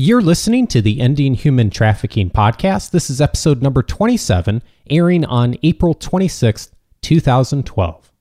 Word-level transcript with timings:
You're 0.00 0.22
listening 0.22 0.68
to 0.68 0.80
the 0.80 1.00
Ending 1.00 1.34
Human 1.34 1.70
Trafficking 1.70 2.30
podcast. 2.30 2.92
This 2.92 3.10
is 3.10 3.20
episode 3.20 3.62
number 3.62 3.82
27, 3.82 4.62
airing 4.88 5.24
on 5.24 5.56
April 5.64 5.92
26th, 5.92 6.70
2012. 7.02 8.12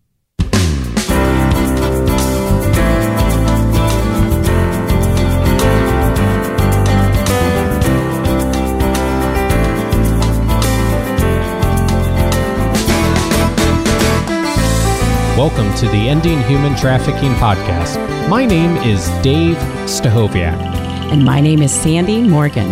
Welcome 15.37 15.71
to 15.75 15.85
the 15.89 16.09
Ending 16.09 16.41
Human 16.45 16.75
Trafficking 16.75 17.34
podcast. 17.34 18.30
My 18.30 18.48
name 18.48 18.77
is 18.77 19.07
Dave 19.21 19.57
Stachowiak. 19.85 20.66
And 21.09 21.23
my 21.23 21.39
name 21.39 21.62
is 21.62 21.71
Sandie 21.71 22.21
Morgan. 22.21 22.70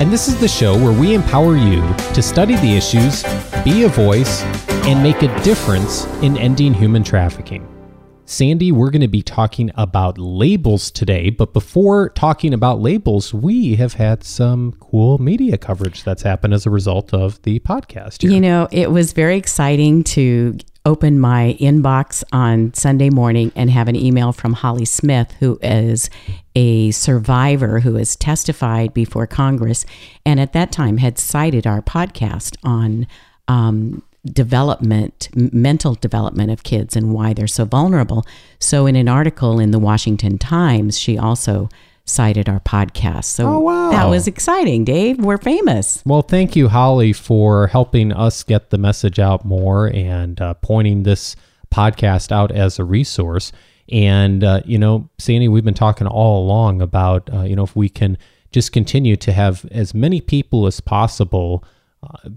And 0.00 0.10
this 0.10 0.26
is 0.26 0.40
the 0.40 0.48
show 0.48 0.74
where 0.74 0.98
we 0.98 1.12
empower 1.12 1.54
you 1.54 1.82
to 2.14 2.22
study 2.22 2.56
the 2.56 2.74
issues, 2.74 3.22
be 3.62 3.82
a 3.82 3.88
voice, 3.88 4.42
and 4.86 5.02
make 5.02 5.20
a 5.20 5.42
difference 5.42 6.06
in 6.22 6.38
ending 6.38 6.72
human 6.72 7.04
trafficking. 7.04 7.68
Sandie, 8.24 8.72
we're 8.72 8.88
going 8.88 9.02
to 9.02 9.06
be 9.08 9.20
talking 9.20 9.70
about 9.74 10.16
labels 10.16 10.90
today, 10.90 11.28
but 11.28 11.52
before 11.52 12.08
talking 12.08 12.54
about 12.54 12.80
labels, 12.80 13.34
we 13.34 13.76
have 13.76 13.92
had 13.92 14.24
some 14.24 14.72
cool 14.80 15.18
media 15.18 15.58
coverage 15.58 16.04
that's 16.04 16.22
happened 16.22 16.54
as 16.54 16.64
a 16.64 16.70
result 16.70 17.12
of 17.12 17.42
the 17.42 17.60
podcast. 17.60 18.22
Here. 18.22 18.30
You 18.30 18.40
know, 18.40 18.66
it 18.72 18.92
was 18.92 19.12
very 19.12 19.36
exciting 19.36 20.04
to 20.04 20.56
open 20.86 21.18
my 21.18 21.56
inbox 21.58 22.22
on 22.30 22.74
Sunday 22.74 23.08
morning 23.08 23.50
and 23.56 23.70
have 23.70 23.88
an 23.88 23.96
email 23.96 24.32
from 24.32 24.52
Holly 24.52 24.84
Smith, 24.84 25.32
who 25.40 25.58
is 25.62 26.10
a 26.54 26.90
survivor 26.90 27.80
who 27.80 27.94
has 27.94 28.16
testified 28.16 28.92
before 28.92 29.26
Congress 29.26 29.86
and 30.26 30.38
at 30.38 30.52
that 30.52 30.70
time 30.70 30.98
had 30.98 31.18
cited 31.18 31.66
our 31.66 31.80
podcast 31.80 32.56
on 32.62 33.06
um, 33.48 34.02
development, 34.26 35.28
mental 35.34 35.94
development 35.94 36.50
of 36.50 36.62
kids 36.62 36.96
and 36.96 37.14
why 37.14 37.32
they're 37.32 37.46
so 37.46 37.64
vulnerable. 37.64 38.24
So, 38.58 38.86
in 38.86 38.96
an 38.96 39.08
article 39.08 39.58
in 39.58 39.70
the 39.70 39.78
Washington 39.78 40.38
Times, 40.38 40.98
she 40.98 41.18
also 41.18 41.68
cited 42.04 42.48
our 42.48 42.60
podcast. 42.60 43.24
So 43.24 43.46
oh, 43.46 43.58
wow. 43.60 43.90
that 43.90 44.04
was 44.04 44.26
exciting, 44.26 44.84
Dave. 44.84 45.18
We're 45.18 45.38
famous. 45.38 46.02
Well, 46.04 46.22
thank 46.22 46.54
you, 46.54 46.68
Holly, 46.68 47.12
for 47.12 47.68
helping 47.68 48.12
us 48.12 48.42
get 48.42 48.70
the 48.70 48.78
message 48.78 49.18
out 49.18 49.44
more 49.44 49.86
and 49.86 50.40
uh, 50.40 50.54
pointing 50.54 51.02
this 51.02 51.34
podcast 51.72 52.30
out 52.30 52.50
as 52.52 52.78
a 52.78 52.84
resource. 52.84 53.52
And, 53.90 54.44
uh, 54.44 54.60
you 54.64 54.78
know, 54.78 55.08
Sandie, 55.18 55.48
we've 55.48 55.64
been 55.64 55.74
talking 55.74 56.06
all 56.06 56.44
along 56.44 56.82
about, 56.82 57.32
uh, 57.32 57.42
you 57.42 57.56
know, 57.56 57.64
if 57.64 57.74
we 57.74 57.88
can 57.88 58.18
just 58.52 58.72
continue 58.72 59.16
to 59.16 59.32
have 59.32 59.64
as 59.72 59.94
many 59.94 60.20
people 60.20 60.66
as 60.66 60.80
possible 60.80 61.64
uh, 62.02 62.28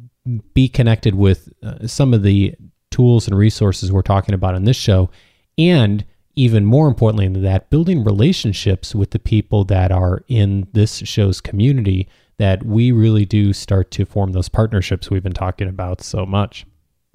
be 0.53 0.67
connected 0.67 1.15
with 1.15 1.49
uh, 1.63 1.87
some 1.87 2.13
of 2.13 2.23
the 2.23 2.55
tools 2.89 3.27
and 3.27 3.37
resources 3.37 3.91
we're 3.91 4.01
talking 4.01 4.33
about 4.33 4.55
in 4.55 4.63
this 4.63 4.77
show 4.77 5.09
and 5.57 6.05
even 6.37 6.63
more 6.63 6.87
importantly 6.87 7.27
than 7.27 7.41
that, 7.41 7.69
building 7.69 8.03
relationships 8.03 8.93
with 8.93 9.11
the 9.11 9.19
people 9.19 9.65
that 9.65 9.91
are 9.91 10.23
in 10.27 10.67
this 10.71 10.97
show's 10.99 11.41
community 11.41 12.07
that 12.37 12.63
we 12.63 12.91
really 12.91 13.25
do 13.25 13.51
start 13.51 13.89
to 13.89 14.05
form 14.05 14.31
those 14.31 14.47
partnerships 14.47 15.09
we've 15.09 15.23
been 15.23 15.33
talking 15.33 15.67
about 15.67 16.01
so 16.01 16.25
much. 16.25 16.65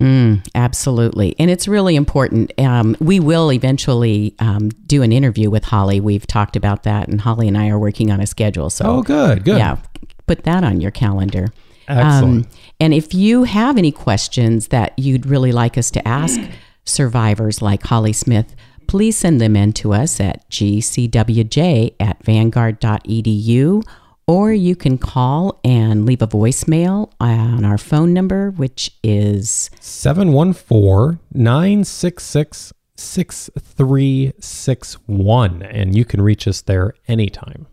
Mm, 0.01 0.45
absolutely. 0.57 1.37
And 1.39 1.49
it's 1.49 1.69
really 1.69 1.95
important. 1.95 2.53
Um, 2.59 2.97
we 2.99 3.21
will 3.21 3.53
eventually 3.53 4.35
um, 4.41 4.71
do 4.87 5.03
an 5.03 5.13
interview 5.13 5.49
with 5.49 5.63
Holly. 5.65 6.01
We've 6.01 6.27
talked 6.27 6.57
about 6.57 6.83
that, 6.83 7.07
and 7.07 7.21
Holly 7.21 7.47
and 7.47 7.57
I 7.57 7.69
are 7.69 7.79
working 7.79 8.11
on 8.11 8.21
a 8.21 8.27
schedule. 8.27 8.69
So, 8.69 8.85
oh, 8.87 9.03
good, 9.03 9.45
good. 9.45 9.59
Yeah, 9.59 9.77
put 10.27 10.43
that 10.43 10.65
on 10.65 10.81
your 10.81 10.91
calendar. 10.91 11.53
Excellent. 11.87 12.47
Um, 12.47 12.51
and 12.81 12.93
if 12.93 13.15
you 13.15 13.45
have 13.45 13.79
any 13.79 13.93
questions 13.93 14.69
that 14.69 14.99
you'd 14.99 15.27
really 15.27 15.53
like 15.53 15.79
us 15.79 15.93
to 15.93 16.09
ask 16.09 16.41
survivors 16.85 17.63
like 17.63 17.85
Holly 17.85 18.13
Smith, 18.13 18.57
please 18.87 19.17
send 19.17 19.41
them 19.41 19.57
in 19.57 19.73
to 19.73 19.93
us 19.93 20.21
at 20.21 20.49
gcwj 20.51 21.95
at 21.99 22.25
vanguard.edu 22.25 23.83
or 24.27 24.53
you 24.53 24.77
can 24.77 24.99
call 24.99 25.59
and 25.65 26.05
leave 26.07 26.23
a 26.23 26.29
voicemail 26.29 27.11
on 27.21 27.65
our 27.65 27.79
phone 27.79 28.13
number, 28.13 28.51
which 28.53 28.97
is 29.03 29.69
714 29.81 31.19
966 31.33 32.73
6361. 32.97 35.63
And 35.63 35.97
you 35.97 36.05
can 36.05 36.21
reach 36.23 36.47
us 36.47 36.61
there 36.63 36.95
anytime. 37.09 37.67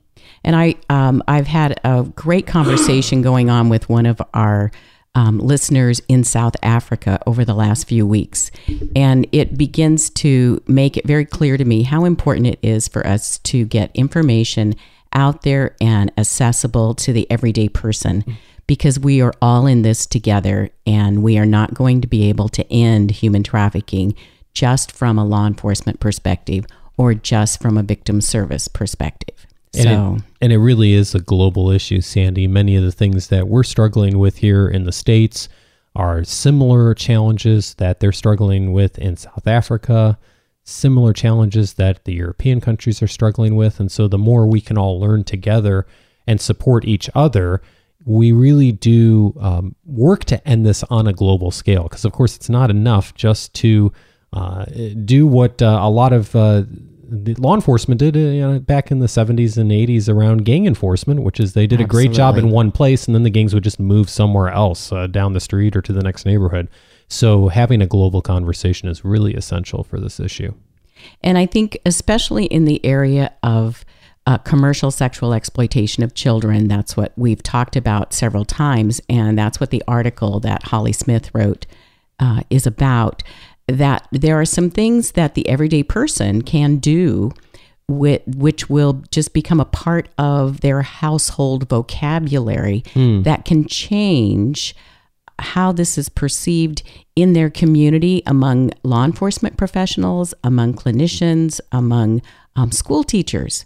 And 0.44 0.56
I, 0.56 0.76
um, 0.90 1.22
I've 1.28 1.46
had 1.48 1.80
a 1.84 2.04
great 2.16 2.48
conversation 2.48 3.22
going 3.22 3.50
on 3.50 3.68
with 3.70 3.90
one 3.90 4.06
of 4.06 4.22
our 4.34 4.72
um, 5.16 5.40
listeners 5.40 6.02
in 6.08 6.24
South 6.24 6.56
Africa 6.62 7.20
over 7.26 7.44
the 7.44 7.54
last 7.54 7.88
few 7.88 8.06
weeks. 8.06 8.52
And 8.96 9.28
it 9.32 9.58
begins 9.58 10.10
to 10.12 10.62
make 10.68 10.98
it 10.98 11.06
very 11.06 11.26
clear 11.26 11.58
to 11.58 11.66
me 11.66 11.84
how 11.84 12.06
important 12.06 12.48
it 12.48 12.60
is 12.62 12.88
for 12.88 13.06
us 13.06 13.40
to 13.40 13.66
get 13.66 13.92
information 13.96 14.76
out 15.14 15.42
there 15.42 15.76
and 15.82 16.12
accessible 16.18 16.94
to 16.94 17.12
the 17.12 17.30
everyday 17.32 17.68
person 17.68 18.24
because 18.68 19.00
we 19.00 19.20
are 19.20 19.34
all 19.42 19.66
in 19.66 19.82
this 19.82 20.06
together 20.06 20.70
and 20.86 21.24
we 21.24 21.40
are 21.40 21.46
not 21.46 21.74
going 21.74 22.02
to 22.02 22.08
be 22.08 22.30
able 22.30 22.48
to 22.50 22.72
end 22.72 23.10
human 23.10 23.42
trafficking 23.42 24.14
just 24.54 24.92
from 24.92 25.18
a 25.18 25.26
law 25.26 25.48
enforcement 25.48 26.00
perspective 26.00 26.66
or 26.96 27.16
just 27.16 27.60
from 27.62 27.78
a 27.78 27.84
victim 27.84 28.22
service 28.22 28.68
perspective. 28.68 29.48
And 29.76 29.84
so, 29.84 30.16
it, 30.16 30.24
and 30.42 30.54
it 30.54 30.58
really 30.58 30.94
is 30.94 31.14
a 31.14 31.20
global 31.20 31.70
issue, 31.70 32.02
Sandie. 32.02 32.48
Many 32.48 32.76
of 32.76 32.84
the 32.84 32.92
things 32.92 33.28
that 33.28 33.48
we're 33.48 33.64
struggling 33.64 34.18
with 34.18 34.38
here 34.38 34.68
in 34.68 34.84
the 34.84 34.92
States 34.92 35.48
are 35.96 36.24
similar 36.24 36.94
challenges 36.94 37.76
that 37.76 38.00
they're 38.00 38.12
struggling 38.12 38.74
with 38.74 38.98
in 38.98 39.16
South 39.16 39.48
Africa, 39.48 40.18
similar 40.64 41.14
challenges 41.14 41.74
that 41.74 42.06
the 42.06 42.14
European 42.14 42.62
countries 42.62 43.02
are 43.02 43.08
struggling 43.08 43.56
with. 43.56 43.80
And 43.80 43.92
so 43.92 44.08
the 44.08 44.18
more 44.18 44.48
we 44.48 44.62
can 44.62 44.78
all 44.78 45.00
learn 45.00 45.24
together 45.24 45.86
and 46.26 46.40
support 46.40 46.86
each 46.86 47.10
other, 47.14 47.62
we 48.06 48.32
really 48.32 48.72
do 48.72 49.36
um, 49.40 49.76
work 49.86 50.26
to 50.26 50.48
end 50.48 50.66
this 50.66 50.84
on 50.90 51.08
a 51.08 51.14
global 51.14 51.52
scale. 51.52 51.84
Because, 51.84 52.06
of 52.06 52.12
course, 52.12 52.36
it's 52.36 52.50
not 52.50 52.70
enough 52.70 53.14
just 53.14 53.54
to 53.56 53.92
uh, 54.32 54.66
do 55.06 55.28
what 55.28 55.62
uh, 55.62 55.80
a 55.82 55.90
lot 55.90 56.14
of 56.14 56.36
uh, 56.36 56.64
the 57.12 57.34
law 57.36 57.56
enforcement 57.56 58.00
did 58.00 58.16
you 58.16 58.42
know, 58.42 58.60
back 58.60 58.92
in 58.92 59.00
the 59.00 59.08
70s 59.08 59.58
and 59.58 59.72
80s 59.72 60.08
around 60.08 60.46
gang 60.46 60.66
enforcement, 60.66 61.24
which 61.24 61.40
is 61.40 61.54
they 61.54 61.68
did 61.68 61.82
Absolutely. 61.82 62.06
a 62.06 62.08
great 62.08 62.16
job 62.16 62.38
in 62.38 62.50
one 62.50 62.72
place 62.72 63.06
and 63.06 63.16
then 63.16 63.24
the 63.24 63.30
gangs 63.30 63.54
would 63.54 63.64
just 63.64 63.80
move 63.80 64.10
somewhere 64.10 64.50
else 64.50 64.92
uh, 64.92 65.08
down 65.08 65.34
the 65.34 65.40
street 65.40 65.76
or 65.76 65.82
to 65.82 65.94
the 65.94 66.04
next 66.04 66.26
neighborhood. 66.26 66.70
So 67.08 67.48
having 67.48 67.82
a 67.82 67.88
global 67.88 68.22
conversation 68.22 68.88
is 68.88 69.04
really 69.04 69.34
essential 69.34 69.84
for 69.84 70.00
this 70.00 70.20
issue. 70.20 70.54
And 71.24 71.38
I 71.38 71.46
think, 71.46 71.80
especially 71.86 72.46
in 72.46 72.66
the 72.66 72.86
area 72.86 73.34
of 73.42 73.84
uh, 74.28 74.38
commercial 74.38 74.92
sexual 74.92 75.34
exploitation 75.34 76.04
of 76.04 76.14
children, 76.14 76.68
that's 76.68 76.96
what 76.96 77.14
we've 77.16 77.42
talked 77.42 77.76
about 77.76 78.14
several 78.14 78.46
times. 78.46 79.02
And 79.10 79.38
that's 79.38 79.60
what 79.60 79.72
the 79.72 79.84
article 79.88 80.40
that 80.42 80.64
Holly 80.64 80.94
Smith 80.94 81.34
wrote 81.34 81.66
uh, 82.20 82.42
is 82.50 82.68
about 82.68 83.24
that 83.72 84.08
there 84.12 84.40
are 84.40 84.46
some 84.46 84.70
things 84.70 85.12
that 85.12 85.36
the 85.36 85.48
everyday 85.48 85.84
person 85.84 86.42
can 86.42 86.78
do 86.78 87.32
with, 87.88 88.22
which 88.28 88.70
will 88.70 89.04
just 89.12 89.34
become 89.34 89.60
a 89.60 89.66
part 89.66 90.10
of 90.18 90.62
their 90.62 90.82
household 90.82 91.68
vocabulary 91.68 92.84
mm. 92.94 93.24
that 93.24 93.46
can 93.46 93.66
change 93.66 94.76
how 95.40 95.72
this 95.72 95.98
is 95.98 96.10
perceived 96.10 96.84
in 97.16 97.34
their 97.34 97.50
community 97.50 98.22
among 98.26 98.72
law 98.84 99.06
enforcement 99.06 99.58
professionals, 99.58 100.34
among 100.44 100.74
clinicians, 100.74 101.60
among 101.72 102.22
um, 102.56 102.72
school 102.72 103.04
teachers. 103.04 103.66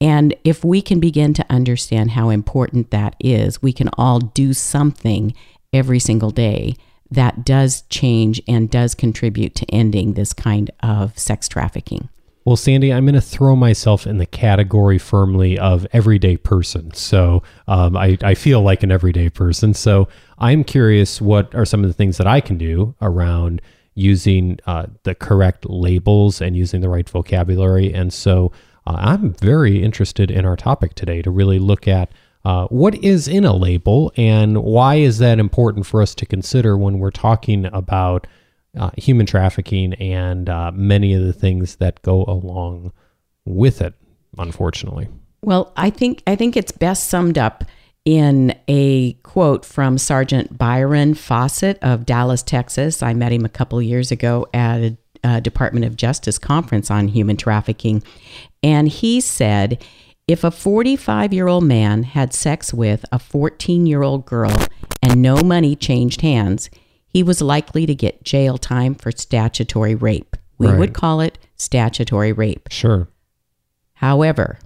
And 0.00 0.34
if 0.42 0.64
we 0.64 0.82
can 0.82 0.98
begin 0.98 1.32
to 1.34 1.46
understand 1.48 2.10
how 2.10 2.28
important 2.28 2.90
that 2.90 3.14
is, 3.20 3.62
we 3.62 3.72
can 3.72 3.88
all 3.96 4.18
do 4.18 4.52
something 4.52 5.32
every 5.72 6.00
single 6.00 6.30
day 6.30 6.74
that 7.12 7.44
does 7.44 7.82
change 7.82 8.42
and 8.48 8.70
does 8.70 8.94
contribute 8.94 9.54
to 9.56 9.66
ending 9.66 10.14
this 10.14 10.32
kind 10.32 10.70
of 10.82 11.16
sex 11.18 11.48
trafficking. 11.48 12.08
Well, 12.44 12.56
Sandie, 12.56 12.92
I'm 12.92 13.04
going 13.04 13.14
to 13.14 13.20
throw 13.20 13.54
myself 13.54 14.04
in 14.04 14.18
the 14.18 14.26
category 14.26 14.98
firmly 14.98 15.56
of 15.56 15.86
everyday 15.92 16.36
person. 16.36 16.92
So 16.92 17.44
um, 17.68 17.96
I, 17.96 18.18
I 18.22 18.34
feel 18.34 18.62
like 18.62 18.82
an 18.82 18.90
everyday 18.90 19.30
person. 19.30 19.74
So 19.74 20.08
I'm 20.38 20.64
curious 20.64 21.20
what 21.20 21.54
are 21.54 21.64
some 21.64 21.84
of 21.84 21.88
the 21.88 21.94
things 21.94 22.18
that 22.18 22.26
I 22.26 22.40
can 22.40 22.58
do 22.58 22.96
around 23.00 23.62
using 23.94 24.58
uh, 24.66 24.86
the 25.04 25.14
correct 25.14 25.66
labels 25.68 26.40
and 26.40 26.56
using 26.56 26.80
the 26.80 26.88
right 26.88 27.08
vocabulary. 27.08 27.92
And 27.92 28.12
so 28.12 28.50
uh, 28.86 28.96
I'm 28.98 29.34
very 29.34 29.80
interested 29.80 30.30
in 30.30 30.44
our 30.44 30.56
topic 30.56 30.94
today 30.94 31.22
to 31.22 31.30
really 31.30 31.60
look 31.60 31.86
at 31.86 32.10
uh, 32.44 32.66
what 32.66 32.94
is 32.96 33.28
in 33.28 33.44
a 33.44 33.54
label 33.54 34.12
and 34.16 34.62
why 34.62 34.96
is 34.96 35.18
that 35.18 35.38
important 35.38 35.86
for 35.86 36.02
us 36.02 36.14
to 36.16 36.26
consider 36.26 36.76
when 36.76 36.98
we're 36.98 37.10
talking 37.10 37.66
about 37.66 38.26
uh, 38.76 38.90
human 38.96 39.26
trafficking 39.26 39.94
and 39.94 40.48
uh, 40.48 40.72
many 40.74 41.14
of 41.14 41.22
the 41.22 41.32
things 41.32 41.76
that 41.76 42.00
go 42.02 42.24
along 42.24 42.92
with 43.44 43.80
it, 43.80 43.94
unfortunately? 44.38 45.08
Well, 45.42 45.72
I 45.76 45.90
think 45.90 46.22
I 46.26 46.36
think 46.36 46.56
it's 46.56 46.72
best 46.72 47.08
summed 47.08 47.36
up 47.36 47.64
in 48.04 48.56
a 48.68 49.12
quote 49.22 49.64
from 49.64 49.98
Sergeant 49.98 50.56
Byron 50.56 51.14
Fassett 51.14 51.78
of 51.82 52.06
Dallas, 52.06 52.42
Texas. 52.42 53.02
I 53.02 53.14
met 53.14 53.32
him 53.32 53.44
a 53.44 53.48
couple 53.48 53.80
years 53.82 54.10
ago 54.10 54.46
at 54.52 54.80
a, 54.80 54.96
a 55.24 55.40
Department 55.40 55.84
of 55.84 55.96
Justice 55.96 56.38
conference 56.38 56.90
on 56.90 57.08
human 57.08 57.36
trafficking, 57.36 58.02
and 58.62 58.88
he 58.88 59.20
said, 59.20 59.84
"If 60.28 60.44
a 60.44 60.50
45-year-old 60.50 61.64
man 61.64 62.04
had 62.04 62.32
sex 62.32 62.72
with 62.72 63.04
a 63.10 63.18
14-year-old 63.18 64.24
girl 64.24 64.54
and 65.02 65.20
no 65.20 65.42
money 65.42 65.74
changed 65.74 66.20
hands, 66.20 66.70
he 67.06 67.22
was 67.22 67.42
likely 67.42 67.86
to 67.86 67.94
get 67.94 68.22
jail 68.24 68.56
time 68.56 68.94
for 68.94 69.10
statutory 69.10 69.94
rape. 69.94 70.36
We 70.58 70.68
Right. 70.68 70.78
would 70.78 70.94
call 70.94 71.20
it 71.20 71.38
statutory 71.56 72.32
rape." 72.32 72.68
Sure. 72.70 73.08
However, 73.94 74.58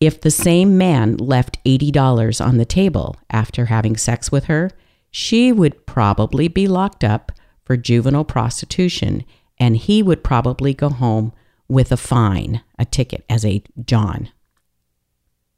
if 0.00 0.20
the 0.20 0.30
same 0.30 0.76
man 0.76 1.16
left 1.18 1.58
$80 1.64 2.40
on 2.40 2.56
the 2.56 2.64
table 2.64 3.16
after 3.30 3.66
having 3.66 3.96
sex 3.96 4.32
with 4.32 4.44
her, 4.44 4.70
she 5.10 5.52
would 5.52 5.86
probably 5.86 6.48
be 6.48 6.66
locked 6.66 7.04
up 7.04 7.32
for 7.64 7.76
juvenile 7.76 8.24
prostitution 8.24 9.24
and 9.58 9.76
he 9.76 10.02
would 10.02 10.24
probably 10.24 10.74
go 10.74 10.88
home 10.88 11.32
with 11.68 11.92
a 11.92 11.96
fine, 11.96 12.60
a 12.78 12.84
ticket 12.84 13.24
as 13.30 13.44
a 13.44 13.62
John. 13.86 14.28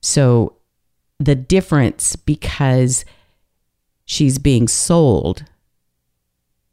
So 0.00 0.56
the 1.18 1.34
difference 1.34 2.16
because 2.16 3.04
she's 4.04 4.38
being 4.38 4.68
sold 4.68 5.44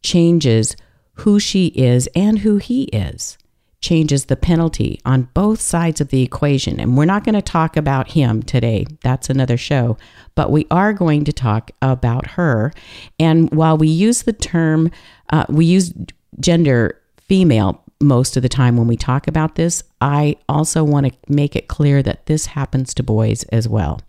changes 0.01 0.75
who 1.17 1.39
she 1.39 1.67
is 1.67 2.07
and 2.15 2.39
who 2.39 2.57
he 2.57 2.83
is 2.85 3.37
changes 3.83 4.25
the 4.25 4.35
penalty 4.37 4.99
on 5.05 5.29
both 5.33 5.59
sides 5.59 5.99
of 5.99 6.07
the 6.07 6.23
equation. 6.23 6.79
And 6.79 6.97
we're 6.97 7.05
not 7.05 7.25
going 7.25 7.35
to 7.35 7.41
talk 7.41 7.75
about 7.75 8.11
him 8.11 8.41
today. 8.41 8.85
That's 9.01 9.29
another 9.29 9.57
show. 9.57 9.97
But 10.35 10.51
we 10.51 10.65
are 10.71 10.93
going 10.93 11.25
to 11.25 11.33
talk 11.33 11.69
about 11.81 12.31
her. 12.31 12.73
And 13.19 13.51
while 13.51 13.77
we 13.77 13.89
use 13.89 14.23
the 14.23 14.33
term, 14.33 14.89
uh, 15.31 15.45
we 15.49 15.65
use 15.65 15.93
gender 16.39 16.97
female 17.17 17.82
most 18.03 18.35
of 18.37 18.43
the 18.43 18.49
time 18.49 18.77
when 18.77 18.87
we 18.87 18.97
talk 18.97 19.27
about 19.27 19.55
this, 19.55 19.83
I 20.01 20.35
also 20.49 20.83
want 20.83 21.07
to 21.07 21.33
make 21.33 21.55
it 21.55 21.67
clear 21.67 22.03
that 22.03 22.25
this 22.25 22.47
happens 22.47 22.93
to 22.95 23.03
boys 23.03 23.43
as 23.45 23.67
well. 23.67 24.01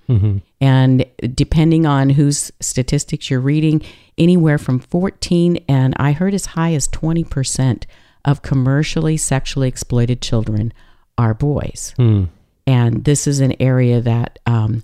And 0.60 1.06
depending 1.34 1.86
on 1.86 2.10
whose 2.10 2.50
statistics 2.60 3.30
you're 3.30 3.40
reading, 3.40 3.82
anywhere 4.18 4.58
from 4.58 4.78
14 4.78 5.58
and 5.68 5.94
I 5.98 6.12
heard 6.12 6.34
as 6.34 6.46
high 6.46 6.74
as 6.74 6.88
20% 6.88 7.84
of 8.24 8.42
commercially 8.42 9.16
sexually 9.16 9.68
exploited 9.68 10.20
children 10.22 10.72
are 11.18 11.34
boys. 11.34 11.94
Hmm. 11.96 12.24
And 12.66 13.04
this 13.04 13.26
is 13.26 13.40
an 13.40 13.54
area 13.60 14.00
that 14.00 14.38
um, 14.46 14.82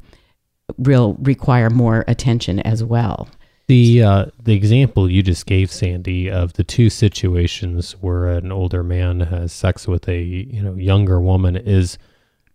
will 0.77 1.17
require 1.21 1.71
more 1.71 2.05
attention 2.07 2.61
as 2.61 2.85
well. 2.85 3.29
The 3.71 4.03
uh, 4.03 4.27
the 4.43 4.55
example 4.55 5.09
you 5.09 5.23
just 5.23 5.47
gave, 5.47 5.71
Sandie, 5.71 6.29
of 6.29 6.55
the 6.55 6.65
two 6.65 6.91
situations 6.91 7.93
where 7.93 8.27
an 8.27 8.51
older 8.51 8.83
man 8.83 9.21
has 9.21 9.53
sex 9.53 9.87
with 9.87 10.09
a 10.09 10.21
you 10.21 10.61
know 10.61 10.75
younger 10.75 11.21
woman 11.21 11.55
is, 11.55 11.97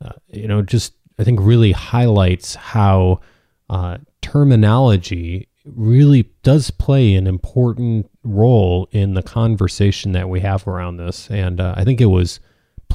uh, 0.03 0.11
you 0.27 0.45
know, 0.45 0.61
just 0.61 0.91
I 1.17 1.23
think 1.23 1.39
really 1.41 1.71
highlights 1.71 2.55
how 2.55 3.21
uh, 3.69 3.99
terminology 4.21 5.47
really 5.63 6.23
does 6.43 6.69
play 6.69 7.15
an 7.15 7.27
important 7.27 8.11
role 8.25 8.89
in 8.91 9.13
the 9.13 9.23
conversation 9.23 10.11
that 10.11 10.27
we 10.27 10.41
have 10.41 10.67
around 10.67 10.97
this. 10.97 11.31
And 11.31 11.61
uh, 11.61 11.75
I 11.77 11.85
think 11.85 12.01
it 12.01 12.07
was 12.07 12.41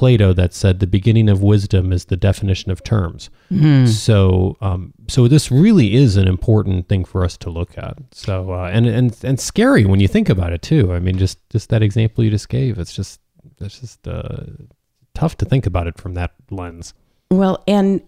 Plato 0.00 0.32
that 0.32 0.54
said 0.54 0.80
the 0.80 0.86
beginning 0.86 1.28
of 1.28 1.42
wisdom 1.42 1.92
is 1.92 2.06
the 2.06 2.16
definition 2.16 2.70
of 2.70 2.82
terms. 2.82 3.28
So, 3.86 4.56
um, 4.62 4.94
so 5.08 5.28
this 5.28 5.50
really 5.50 5.94
is 5.94 6.16
an 6.16 6.26
important 6.26 6.88
thing 6.88 7.04
for 7.04 7.22
us 7.22 7.36
to 7.36 7.50
look 7.50 7.76
at. 7.76 7.98
So, 8.12 8.50
uh, 8.50 8.70
and 8.72 8.86
and 8.86 9.14
and 9.22 9.38
scary 9.38 9.84
when 9.84 10.00
you 10.00 10.08
think 10.08 10.30
about 10.30 10.54
it 10.54 10.62
too. 10.62 10.94
I 10.94 11.00
mean, 11.00 11.18
just 11.18 11.38
just 11.50 11.68
that 11.68 11.82
example 11.82 12.24
you 12.24 12.30
just 12.30 12.48
gave. 12.48 12.78
It's 12.78 12.94
just 12.94 13.20
it's 13.60 13.78
just 13.78 14.08
uh, 14.08 14.46
tough 15.12 15.36
to 15.36 15.44
think 15.44 15.66
about 15.66 15.86
it 15.86 15.98
from 15.98 16.14
that 16.14 16.32
lens. 16.50 16.94
Well, 17.30 17.62
and 17.68 18.00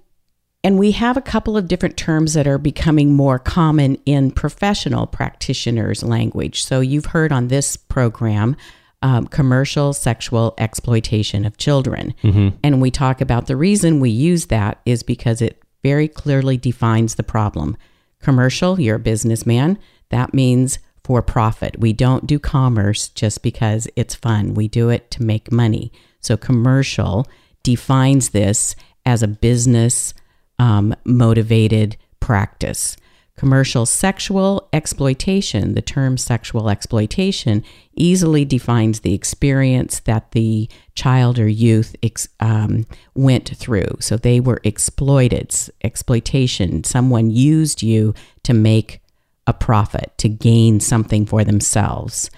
and 0.64 0.78
we 0.78 0.92
have 0.92 1.18
a 1.18 1.20
couple 1.20 1.58
of 1.58 1.68
different 1.68 1.98
terms 1.98 2.32
that 2.32 2.46
are 2.46 2.56
becoming 2.56 3.12
more 3.12 3.38
common 3.38 3.98
in 4.06 4.30
professional 4.30 5.06
practitioners' 5.06 6.02
language. 6.02 6.64
So 6.64 6.80
you've 6.80 7.12
heard 7.12 7.32
on 7.32 7.48
this 7.48 7.76
program 7.76 8.56
um, 9.02 9.26
commercial 9.26 9.92
sexual 9.92 10.54
exploitation 10.58 11.44
of 11.44 11.56
children. 11.56 12.14
And 12.62 12.80
we 12.80 12.90
talk 12.90 13.20
about 13.20 13.46
the 13.46 13.56
reason 13.56 14.00
we 14.00 14.10
use 14.10 14.46
that 14.46 14.80
is 14.86 15.02
because 15.02 15.42
it 15.42 15.60
very 15.82 16.08
clearly 16.08 16.56
defines 16.56 17.16
the 17.16 17.22
problem. 17.22 17.76
Commercial, 18.20 18.80
you're 18.80 18.96
a 18.96 19.00
businessman. 19.00 19.78
That 20.10 20.32
means 20.32 20.78
for 21.04 21.20
profit. 21.22 21.80
We 21.80 21.92
don't 21.92 22.26
do 22.26 22.38
commerce 22.38 23.08
just 23.08 23.42
because 23.42 23.88
it's 23.96 24.14
fun. 24.14 24.54
We 24.54 24.68
do 24.68 24.88
it 24.88 25.10
to 25.12 25.22
make 25.22 25.50
money. 25.50 25.90
So 26.20 26.36
commercial 26.36 27.26
defines 27.64 28.30
this 28.30 28.76
as 29.04 29.22
a 29.22 29.28
business 29.28 30.14
um, 30.60 30.94
motivated 31.04 31.96
practice. 32.20 32.96
Commercial 33.36 33.86
sexual 33.86 34.68
exploitation, 34.74 35.74
the 35.74 35.82
term 35.82 36.18
sexual 36.18 36.68
exploitation, 36.68 37.64
easily 37.94 38.44
defines 38.44 39.00
the 39.00 39.14
experience 39.14 40.00
that 40.00 40.32
the 40.32 40.68
child 40.94 41.38
or 41.38 41.48
youth 41.48 41.96
ex, 42.02 42.28
um, 42.40 42.84
went 43.14 43.56
through. 43.56 43.96
So 44.00 44.16
they 44.16 44.38
were 44.38 44.60
exploited, 44.64 45.54
exploitation. 45.82 46.84
Someone 46.84 47.30
used 47.30 47.82
you 47.82 48.14
to 48.42 48.52
make 48.52 49.00
a 49.46 49.54
profit, 49.54 50.12
to 50.18 50.28
gain 50.28 50.78
something 50.78 51.24
for 51.24 51.42
themselves. 51.42 52.30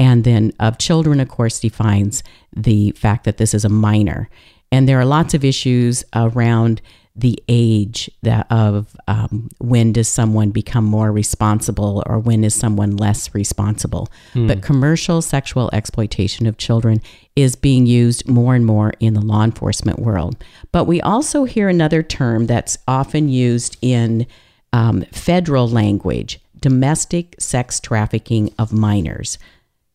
And 0.00 0.24
then 0.24 0.52
of 0.58 0.78
children, 0.78 1.20
of 1.20 1.28
course, 1.28 1.60
defines 1.60 2.22
the 2.54 2.90
fact 2.92 3.24
that 3.24 3.36
this 3.36 3.54
is 3.54 3.64
a 3.64 3.68
minor. 3.68 4.28
And 4.72 4.88
there 4.88 4.98
are 4.98 5.04
lots 5.04 5.34
of 5.34 5.44
issues 5.44 6.04
around 6.14 6.80
the 7.16 7.42
age 7.48 8.10
that 8.22 8.46
of 8.50 8.96
um, 9.08 9.48
when 9.58 9.92
does 9.92 10.08
someone 10.08 10.50
become 10.50 10.84
more 10.84 11.10
responsible 11.10 12.02
or 12.06 12.18
when 12.18 12.44
is 12.44 12.54
someone 12.54 12.96
less 12.96 13.34
responsible. 13.34 14.08
But 14.46 14.62
commercial 14.62 15.20
sexual 15.20 15.70
exploitation 15.72 16.46
of 16.46 16.56
children 16.56 17.02
is 17.34 17.56
being 17.56 17.86
used 17.86 18.28
more 18.28 18.54
and 18.54 18.64
more 18.64 18.92
in 19.00 19.14
the 19.14 19.20
law 19.20 19.42
enforcement 19.42 19.98
world. 19.98 20.42
But 20.72 20.84
we 20.84 21.00
also 21.00 21.44
hear 21.44 21.68
another 21.68 22.02
term 22.02 22.46
that's 22.46 22.78
often 22.86 23.28
used 23.28 23.76
in 23.82 24.26
um, 24.72 25.02
federal 25.12 25.68
language 25.68 26.40
domestic 26.60 27.34
sex 27.38 27.80
trafficking 27.80 28.52
of 28.58 28.72
minors 28.72 29.38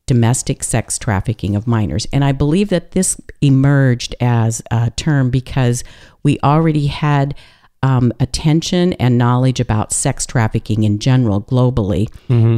domestic 0.05 0.63
sex 0.63 0.97
trafficking 0.99 1.55
of 1.55 1.67
minors. 1.67 2.07
And 2.13 2.23
I 2.23 2.31
believe 2.31 2.69
that 2.69 2.91
this 2.91 3.19
emerged 3.41 4.15
as 4.19 4.61
a 4.71 4.91
term 4.91 5.29
because 5.29 5.83
we 6.23 6.39
already 6.43 6.87
had 6.87 7.35
um, 7.81 8.11
attention 8.19 8.93
and 8.93 9.17
knowledge 9.17 9.59
about 9.59 9.91
sex 9.91 10.25
trafficking 10.25 10.83
in 10.83 10.99
general 10.99 11.41
globally. 11.41 12.09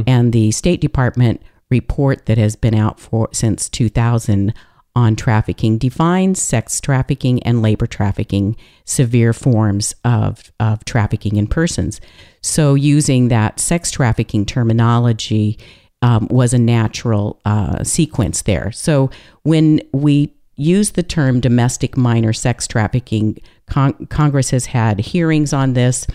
And 0.06 0.32
the 0.32 0.50
State 0.52 0.80
Department 0.80 1.42
report 1.70 2.26
that 2.26 2.38
has 2.38 2.56
been 2.56 2.74
out 2.74 2.98
for 2.98 3.28
since 3.32 3.68
2000 3.68 4.54
on 4.96 5.14
trafficking 5.14 5.78
defines 5.78 6.42
sex 6.42 6.80
trafficking 6.80 7.42
and 7.44 7.62
labor 7.62 7.86
trafficking 7.86 8.56
severe 8.84 9.32
forms 9.32 9.94
of, 10.04 10.50
of 10.58 10.84
trafficking 10.84 11.36
in 11.36 11.46
persons. 11.46 12.00
So, 12.40 12.74
using 12.74 13.28
that 13.28 13.60
sex 13.60 13.90
trafficking 13.90 14.44
terminology 14.44 15.58
um, 16.02 16.28
was 16.30 16.52
a 16.52 16.58
natural 16.58 17.40
uh, 17.44 17.82
sequence 17.84 18.42
there. 18.42 18.70
So, 18.72 19.10
when 19.42 19.80
we 19.92 20.34
use 20.56 20.92
the 20.92 21.02
term 21.02 21.40
domestic 21.40 21.96
minor 21.96 22.32
sex 22.32 22.66
trafficking, 22.66 23.38
con- 23.66 24.06
Congress 24.06 24.50
has 24.50 24.66
had 24.66 25.00
hearings 25.00 25.52
on 25.52 25.74
this, 25.74 26.06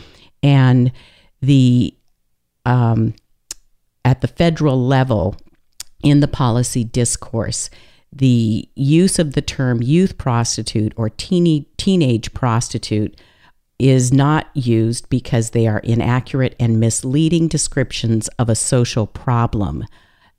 and 0.41 0.91
the 1.41 1.95
um, 2.65 3.13
at 4.05 4.21
the 4.21 4.27
federal 4.27 4.85
level 4.85 5.35
in 6.03 6.19
the 6.19 6.27
policy 6.27 6.83
discourse, 6.83 7.69
the 8.11 8.69
use 8.75 9.17
of 9.17 9.33
the 9.33 9.41
term 9.41 9.81
youth 9.81 10.17
prostitute 10.17 10.93
or 10.95 11.09
teeny, 11.09 11.67
teenage 11.77 12.33
prostitute 12.33 13.19
is 13.83 14.13
not 14.13 14.47
used 14.53 15.09
because 15.09 15.49
they 15.49 15.67
are 15.67 15.79
inaccurate 15.79 16.55
and 16.57 16.79
misleading 16.79 17.49
descriptions 17.49 18.29
of 18.39 18.47
a 18.47 18.55
social 18.55 19.05
problem. 19.05 19.83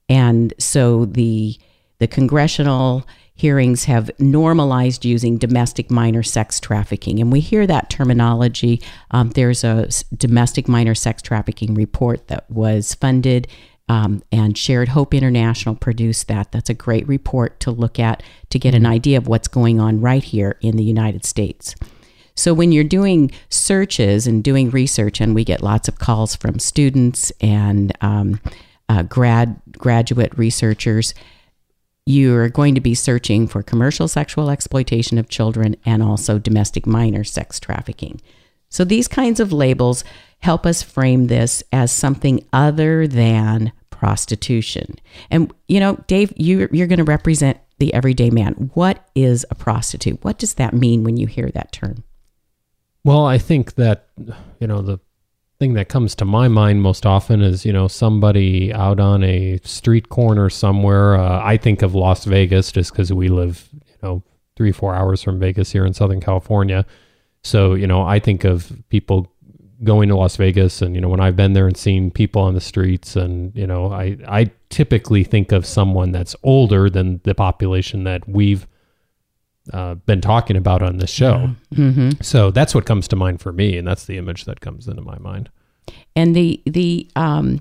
And 0.08 0.54
so 0.58 1.04
the 1.04 1.58
the 1.98 2.06
congressional 2.06 3.06
hearings 3.34 3.84
have 3.84 4.10
normalized 4.18 5.04
using 5.04 5.36
domestic 5.36 5.90
minor 5.90 6.22
sex 6.22 6.58
trafficking. 6.58 7.20
And 7.20 7.30
we 7.30 7.40
hear 7.40 7.66
that 7.66 7.90
terminology. 7.90 8.80
Um, 9.10 9.30
there's 9.30 9.62
a 9.62 9.88
domestic 10.16 10.66
minor 10.66 10.94
sex 10.94 11.20
trafficking 11.20 11.74
report 11.74 12.28
that 12.28 12.50
was 12.50 12.94
funded 12.94 13.46
um, 13.88 14.22
and 14.32 14.56
Shared 14.56 14.88
Hope 14.88 15.12
International 15.12 15.74
produced 15.74 16.28
that. 16.28 16.50
That's 16.52 16.70
a 16.70 16.74
great 16.74 17.06
report 17.06 17.60
to 17.60 17.70
look 17.70 17.98
at 17.98 18.22
to 18.48 18.58
get 18.58 18.74
an 18.74 18.86
idea 18.86 19.18
of 19.18 19.28
what's 19.28 19.48
going 19.48 19.78
on 19.80 20.00
right 20.00 20.24
here 20.24 20.56
in 20.62 20.76
the 20.76 20.84
United 20.84 21.26
States. 21.26 21.74
So 22.36 22.52
when 22.52 22.72
you're 22.72 22.84
doing 22.84 23.30
searches 23.48 24.26
and 24.26 24.42
doing 24.42 24.70
research, 24.70 25.20
and 25.20 25.34
we 25.34 25.44
get 25.44 25.62
lots 25.62 25.88
of 25.88 25.98
calls 25.98 26.34
from 26.34 26.58
students 26.58 27.30
and 27.40 27.92
um, 28.00 28.40
uh, 28.88 29.02
grad 29.04 29.60
graduate 29.72 30.36
researchers, 30.36 31.14
you're 32.06 32.48
going 32.48 32.74
to 32.74 32.80
be 32.80 32.94
searching 32.94 33.46
for 33.46 33.62
commercial 33.62 34.08
sexual 34.08 34.50
exploitation 34.50 35.16
of 35.16 35.28
children 35.28 35.76
and 35.86 36.02
also 36.02 36.38
domestic 36.38 36.86
minor 36.86 37.24
sex 37.24 37.58
trafficking. 37.58 38.20
So 38.68 38.84
these 38.84 39.08
kinds 39.08 39.40
of 39.40 39.52
labels 39.52 40.04
help 40.40 40.66
us 40.66 40.82
frame 40.82 41.28
this 41.28 41.62
as 41.72 41.92
something 41.92 42.44
other 42.52 43.06
than 43.06 43.72
prostitution. 43.90 44.96
And 45.30 45.52
you 45.68 45.80
know, 45.80 46.02
Dave, 46.08 46.32
you 46.36 46.68
you're 46.72 46.88
going 46.88 46.98
to 46.98 47.04
represent 47.04 47.58
the 47.78 47.94
everyday 47.94 48.30
man. 48.30 48.70
What 48.74 49.08
is 49.14 49.46
a 49.50 49.54
prostitute? 49.54 50.22
What 50.24 50.38
does 50.38 50.54
that 50.54 50.74
mean 50.74 51.04
when 51.04 51.16
you 51.16 51.26
hear 51.26 51.48
that 51.50 51.72
term? 51.72 52.04
Well, 53.04 53.26
I 53.26 53.36
think 53.36 53.74
that 53.74 54.08
you 54.58 54.66
know 54.66 54.80
the 54.80 54.98
thing 55.60 55.74
that 55.74 55.88
comes 55.88 56.14
to 56.16 56.24
my 56.24 56.48
mind 56.48 56.82
most 56.82 57.06
often 57.06 57.42
is 57.42 57.64
you 57.64 57.72
know 57.72 57.86
somebody 57.86 58.72
out 58.72 58.98
on 58.98 59.22
a 59.22 59.60
street 59.62 60.08
corner 60.08 60.48
somewhere. 60.48 61.16
Uh, 61.16 61.40
I 61.44 61.58
think 61.58 61.82
of 61.82 61.94
Las 61.94 62.24
Vegas 62.24 62.72
just 62.72 62.92
because 62.92 63.12
we 63.12 63.28
live 63.28 63.68
you 63.72 63.96
know 64.02 64.22
three 64.56 64.72
four 64.72 64.94
hours 64.94 65.22
from 65.22 65.38
Vegas 65.38 65.70
here 65.70 65.84
in 65.84 65.92
Southern 65.92 66.20
California. 66.20 66.86
So 67.42 67.74
you 67.74 67.86
know 67.86 68.02
I 68.02 68.18
think 68.18 68.44
of 68.44 68.72
people 68.88 69.30
going 69.82 70.08
to 70.08 70.16
Las 70.16 70.36
Vegas 70.36 70.80
and 70.80 70.94
you 70.94 71.00
know 71.02 71.10
when 71.10 71.20
I've 71.20 71.36
been 71.36 71.52
there 71.52 71.66
and 71.66 71.76
seen 71.76 72.10
people 72.10 72.40
on 72.40 72.54
the 72.54 72.60
streets 72.60 73.16
and 73.16 73.54
you 73.54 73.66
know 73.66 73.92
I 73.92 74.16
I 74.26 74.50
typically 74.70 75.24
think 75.24 75.52
of 75.52 75.66
someone 75.66 76.12
that's 76.12 76.34
older 76.42 76.88
than 76.88 77.20
the 77.24 77.34
population 77.34 78.04
that 78.04 78.26
we've 78.26 78.66
uh, 79.72 79.94
been 79.94 80.20
talking 80.20 80.56
about 80.56 80.82
on 80.82 80.98
this 80.98 81.10
show. 81.10 81.50
Mm-hmm. 81.74 82.22
So 82.22 82.50
that's 82.50 82.74
what 82.74 82.86
comes 82.86 83.08
to 83.08 83.16
mind 83.16 83.40
for 83.40 83.52
me, 83.52 83.76
and 83.76 83.86
that's 83.86 84.04
the 84.06 84.18
image 84.18 84.44
that 84.44 84.60
comes 84.60 84.86
into 84.88 85.02
my 85.02 85.18
mind. 85.18 85.50
And 86.14 86.34
the 86.34 86.62
the 86.66 87.08
um, 87.16 87.60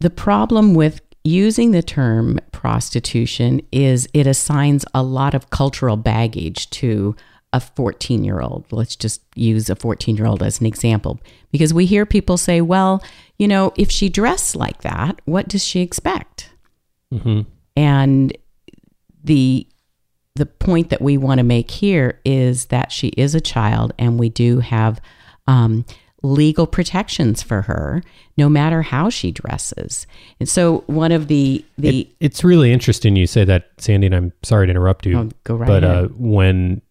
the 0.00 0.10
problem 0.10 0.74
with 0.74 1.00
using 1.22 1.72
the 1.72 1.82
term 1.82 2.38
prostitution 2.52 3.60
is 3.70 4.08
it 4.14 4.26
assigns 4.26 4.84
a 4.94 5.02
lot 5.02 5.34
of 5.34 5.50
cultural 5.50 5.96
baggage 5.96 6.70
to 6.70 7.14
a 7.52 7.60
14 7.60 8.24
year 8.24 8.40
old. 8.40 8.64
Let's 8.70 8.96
just 8.96 9.22
use 9.34 9.68
a 9.68 9.76
14 9.76 10.16
year 10.16 10.26
old 10.26 10.42
as 10.42 10.60
an 10.60 10.66
example 10.66 11.20
because 11.50 11.74
we 11.74 11.84
hear 11.84 12.06
people 12.06 12.36
say, 12.36 12.60
well, 12.60 13.02
you 13.38 13.48
know, 13.48 13.72
if 13.76 13.90
she 13.90 14.08
dressed 14.08 14.56
like 14.56 14.82
that, 14.82 15.20
what 15.24 15.48
does 15.48 15.64
she 15.64 15.80
expect? 15.80 16.50
Mm-hmm. 17.12 17.40
And 17.76 18.36
the 19.22 19.66
the 20.36 20.46
point 20.46 20.90
that 20.90 21.02
we 21.02 21.18
want 21.18 21.38
to 21.38 21.44
make 21.44 21.70
here 21.70 22.20
is 22.24 22.66
that 22.66 22.92
she 22.92 23.08
is 23.08 23.34
a 23.34 23.40
child 23.40 23.92
and 23.98 24.18
we 24.18 24.28
do 24.28 24.60
have 24.60 25.00
um, 25.46 25.84
legal 26.22 26.66
protections 26.66 27.42
for 27.42 27.62
her 27.62 28.02
no 28.36 28.48
matter 28.48 28.82
how 28.82 29.08
she 29.08 29.32
dresses 29.32 30.06
and 30.38 30.48
so 30.48 30.78
one 30.86 31.12
of 31.12 31.28
the 31.28 31.64
the 31.78 32.02
it, 32.02 32.08
it's 32.20 32.44
really 32.44 32.72
interesting 32.72 33.16
you 33.16 33.26
say 33.26 33.44
that 33.44 33.70
sandie 33.78 34.06
and 34.06 34.14
i'm 34.14 34.32
sorry 34.42 34.66
to 34.66 34.70
interrupt 34.70 35.06
you 35.06 35.18
oh, 35.18 35.28
go 35.44 35.54
right 35.54 35.66
but 35.66 35.82
ahead. 35.82 36.04
uh, 36.04 36.08
when 36.16 36.82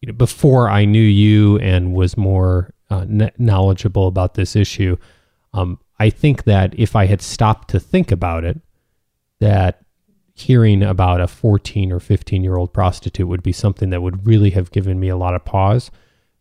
you 0.00 0.06
know, 0.06 0.12
before 0.12 0.70
i 0.70 0.84
knew 0.84 1.02
you 1.02 1.58
and 1.58 1.92
was 1.94 2.16
more 2.16 2.72
uh, 2.90 3.04
knowledgeable 3.38 4.06
about 4.06 4.34
this 4.34 4.54
issue 4.54 4.96
um, 5.52 5.78
i 5.98 6.08
think 6.08 6.44
that 6.44 6.72
if 6.78 6.94
i 6.94 7.06
had 7.06 7.20
stopped 7.20 7.68
to 7.68 7.80
think 7.80 8.12
about 8.12 8.44
it 8.44 8.60
that 9.40 9.82
hearing 10.40 10.82
about 10.82 11.20
a 11.20 11.26
14 11.26 11.92
or 11.92 12.00
15 12.00 12.42
year 12.42 12.56
old 12.56 12.72
prostitute 12.72 13.28
would 13.28 13.42
be 13.42 13.52
something 13.52 13.90
that 13.90 14.02
would 14.02 14.26
really 14.26 14.50
have 14.50 14.70
given 14.70 14.98
me 14.98 15.08
a 15.08 15.16
lot 15.16 15.34
of 15.34 15.44
pause. 15.44 15.90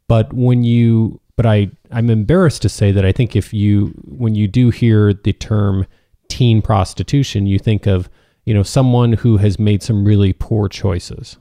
But 0.08 0.34
when 0.34 0.64
you, 0.64 1.22
but 1.36 1.46
I, 1.46 1.70
I'm 1.92 2.10
embarrassed 2.10 2.62
to 2.64 2.70
say 2.70 2.92
that 2.92 3.06
I 3.06 3.12
think 3.12 3.36
if 3.36 3.54
you, 3.54 3.88
when 4.06 4.36
you 4.36 4.48
do 4.48 4.70
hear 4.70 5.14
the 5.14 5.34
term 5.34 5.86
teen 6.28 6.62
prostitution, 6.62 7.46
you 7.46 7.60
think 7.60 7.86
of, 7.86 8.10
you 8.46 8.54
know, 8.54 8.64
someone 8.64 9.14
who 9.14 9.38
has 9.38 9.60
made 9.60 9.84
some 9.84 10.04
really 10.04 10.34
poor 10.34 10.68
choices. 10.68 11.38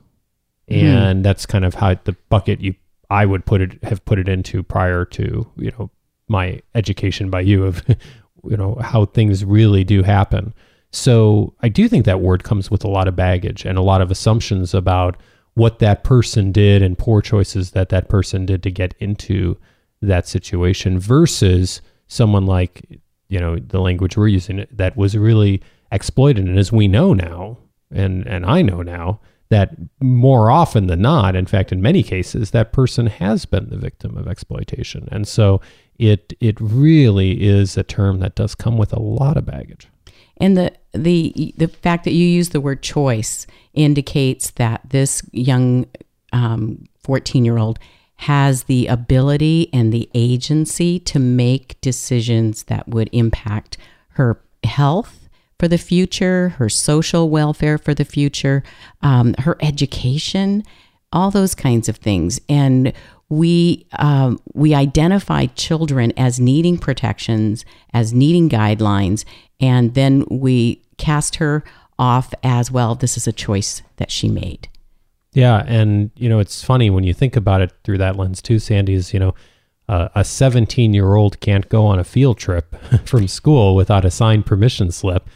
Mm-hmm. 0.69 0.85
And 0.85 1.25
that's 1.25 1.45
kind 1.45 1.65
of 1.65 1.75
how 1.75 1.95
the 2.03 2.15
bucket 2.29 2.61
you, 2.61 2.75
I 3.09 3.25
would 3.25 3.45
put 3.45 3.61
it, 3.61 3.83
have 3.83 4.05
put 4.05 4.19
it 4.19 4.29
into 4.29 4.61
prior 4.61 5.03
to, 5.05 5.49
you 5.57 5.71
know, 5.71 5.89
my 6.27 6.61
education 6.75 7.29
by 7.29 7.41
you 7.41 7.65
of, 7.65 7.83
you 8.43 8.55
know, 8.55 8.75
how 8.75 9.05
things 9.05 9.43
really 9.43 9.83
do 9.83 10.03
happen. 10.03 10.53
So 10.91 11.53
I 11.61 11.69
do 11.69 11.87
think 11.87 12.05
that 12.05 12.21
word 12.21 12.43
comes 12.43 12.71
with 12.71 12.83
a 12.83 12.89
lot 12.89 13.07
of 13.07 13.15
baggage 13.15 13.65
and 13.65 13.77
a 13.77 13.83
lot 13.83 14.01
of 14.01 14.09
assumptions 14.09 14.73
about 14.73 15.17
what 15.53 15.79
that 15.79 16.03
person 16.03 16.51
did 16.51 16.81
and 16.81 16.97
poor 16.97 17.21
choices 17.21 17.71
that 17.71 17.89
that 17.89 18.09
person 18.09 18.45
did 18.45 18.63
to 18.63 18.71
get 18.71 18.95
into 18.99 19.57
that 20.01 20.27
situation 20.27 20.97
versus 20.99 21.81
someone 22.07 22.45
like, 22.45 23.01
you 23.27 23.39
know, 23.39 23.57
the 23.57 23.81
language 23.81 24.17
we're 24.17 24.27
using 24.27 24.65
that 24.71 24.97
was 24.97 25.17
really 25.17 25.61
exploited. 25.91 26.47
And 26.47 26.57
as 26.57 26.71
we 26.71 26.87
know 26.87 27.13
now, 27.13 27.57
and, 27.91 28.25
and 28.27 28.45
I 28.45 28.61
know 28.61 28.81
now, 28.81 29.19
that 29.49 29.75
more 29.99 30.51
often 30.51 30.87
than 30.87 31.01
not, 31.01 31.35
in 31.35 31.45
fact, 31.45 31.71
in 31.71 31.81
many 31.81 32.03
cases, 32.03 32.51
that 32.51 32.71
person 32.71 33.07
has 33.07 33.45
been 33.45 33.69
the 33.69 33.77
victim 33.77 34.15
of 34.15 34.27
exploitation. 34.27 35.09
And 35.11 35.27
so 35.27 35.59
it 35.97 36.33
it 36.39 36.59
really 36.61 37.41
is 37.41 37.75
a 37.75 37.83
term 37.83 38.19
that 38.19 38.35
does 38.35 38.55
come 38.55 38.77
with 38.77 38.93
a 38.93 39.01
lot 39.01 39.37
of 39.37 39.45
baggage. 39.45 39.87
And 40.39 40.57
the 40.57 40.73
the 40.93 41.53
the 41.57 41.67
fact 41.67 42.05
that 42.05 42.13
you 42.13 42.25
use 42.25 42.49
the 42.49 42.61
word 42.61 42.81
choice 42.81 43.45
indicates 43.73 44.51
that 44.51 44.81
this 44.89 45.21
young 45.31 45.85
um, 46.31 46.85
14 47.03 47.45
year 47.45 47.57
old 47.57 47.79
has 48.17 48.63
the 48.63 48.87
ability 48.87 49.69
and 49.71 49.93
the 49.93 50.09
agency 50.13 50.99
to 50.99 51.19
make 51.19 51.79
decisions 51.81 52.63
that 52.63 52.87
would 52.87 53.09
impact 53.13 53.77
her 54.09 54.41
health 54.63 55.29
for 55.57 55.67
the 55.67 55.77
future, 55.77 56.49
her 56.49 56.69
social 56.69 57.29
welfare 57.29 57.77
for 57.77 57.93
the 57.93 58.05
future, 58.05 58.63
um, 59.01 59.33
her 59.39 59.57
education, 59.61 60.63
all 61.13 61.31
those 61.31 61.55
kinds 61.55 61.87
of 61.87 61.97
things. 61.97 62.39
And 62.49 62.93
we 63.29 63.85
um, 63.97 64.39
we 64.53 64.73
identify 64.73 65.45
children 65.47 66.11
as 66.17 66.39
needing 66.39 66.77
protections, 66.77 67.65
as 67.93 68.13
needing 68.13 68.49
guidelines, 68.49 69.25
and 69.59 69.93
then 69.93 70.25
we 70.29 70.81
cast 70.97 71.35
her 71.37 71.63
off 71.97 72.33
as 72.43 72.71
well. 72.71 72.95
This 72.95 73.17
is 73.17 73.27
a 73.27 73.33
choice 73.33 73.81
that 73.97 74.11
she 74.11 74.29
made. 74.29 74.67
Yeah, 75.33 75.63
and 75.67 76.11
you 76.15 76.27
know 76.27 76.39
it's 76.39 76.63
funny 76.63 76.89
when 76.89 77.03
you 77.03 77.13
think 77.13 77.35
about 77.35 77.61
it 77.61 77.71
through 77.83 77.99
that 77.99 78.15
lens 78.15 78.41
too. 78.41 78.59
Sandie's, 78.59 79.13
you 79.13 79.19
know 79.19 79.35
uh, 79.89 80.07
a 80.13 80.23
17 80.23 80.93
year 80.93 81.15
old 81.15 81.39
can't 81.39 81.67
go 81.67 81.85
on 81.85 81.99
a 81.99 82.03
field 82.03 82.37
trip 82.37 82.75
from 83.05 83.27
school 83.27 83.75
without 83.75 84.05
a 84.05 84.11
signed 84.11 84.45
permission 84.45 84.91
slip 84.91 85.27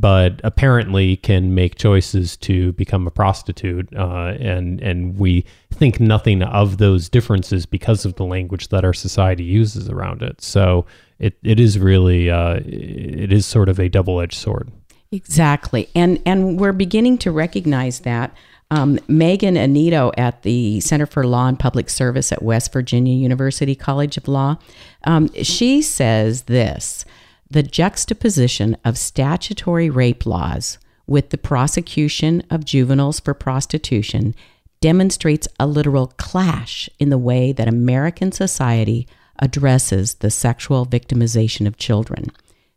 but 0.00 0.40
apparently 0.42 1.16
can 1.16 1.54
make 1.54 1.74
choices 1.74 2.34
to 2.38 2.72
become 2.72 3.06
a 3.06 3.10
prostitute, 3.10 3.94
uh, 3.94 4.34
and 4.40 4.80
and 4.80 5.18
we 5.18 5.44
think 5.70 6.00
nothing 6.00 6.42
of 6.42 6.78
those 6.78 7.10
differences 7.10 7.66
because 7.66 8.06
of 8.06 8.14
the 8.14 8.24
language 8.24 8.68
that 8.68 8.82
our 8.82 8.94
society 8.94 9.44
uses 9.44 9.90
around 9.90 10.22
it. 10.22 10.40
So 10.40 10.86
it 11.18 11.36
it 11.42 11.60
is 11.60 11.78
really 11.78 12.30
uh, 12.30 12.60
it 12.64 13.30
is 13.30 13.44
sort 13.44 13.68
of 13.68 13.78
a 13.78 13.90
double 13.90 14.20
edged 14.22 14.38
sword. 14.38 14.70
Exactly, 15.12 15.90
and 15.94 16.20
and 16.24 16.58
we're 16.58 16.72
beginning 16.72 17.18
to 17.18 17.30
recognize 17.30 18.00
that. 18.00 18.34
Um, 18.72 19.00
Megan 19.08 19.56
Annitto 19.56 20.12
at 20.16 20.42
the 20.42 20.78
Center 20.78 21.04
for 21.04 21.26
Law 21.26 21.48
and 21.48 21.58
Public 21.58 21.90
Service 21.90 22.30
at 22.30 22.40
West 22.40 22.72
Virginia 22.72 23.12
University 23.12 23.74
College 23.74 24.16
of 24.16 24.28
Law, 24.28 24.58
um, 25.02 25.28
she 25.42 25.82
says 25.82 26.42
this 26.42 27.04
the 27.50 27.62
juxtaposition 27.64 28.76
of 28.84 28.96
statutory 28.96 29.90
rape 29.90 30.24
laws 30.24 30.78
with 31.06 31.30
the 31.30 31.38
prosecution 31.38 32.42
of 32.48 32.64
juveniles 32.64 33.18
for 33.18 33.34
prostitution 33.34 34.34
demonstrates 34.80 35.48
a 35.58 35.66
literal 35.66 36.06
clash 36.16 36.88
in 37.00 37.10
the 37.10 37.18
way 37.18 37.52
that 37.52 37.68
American 37.68 38.30
society 38.30 39.06
addresses 39.40 40.14
the 40.14 40.30
sexual 40.30 40.86
victimization 40.86 41.66
of 41.66 41.76
children. 41.76 42.26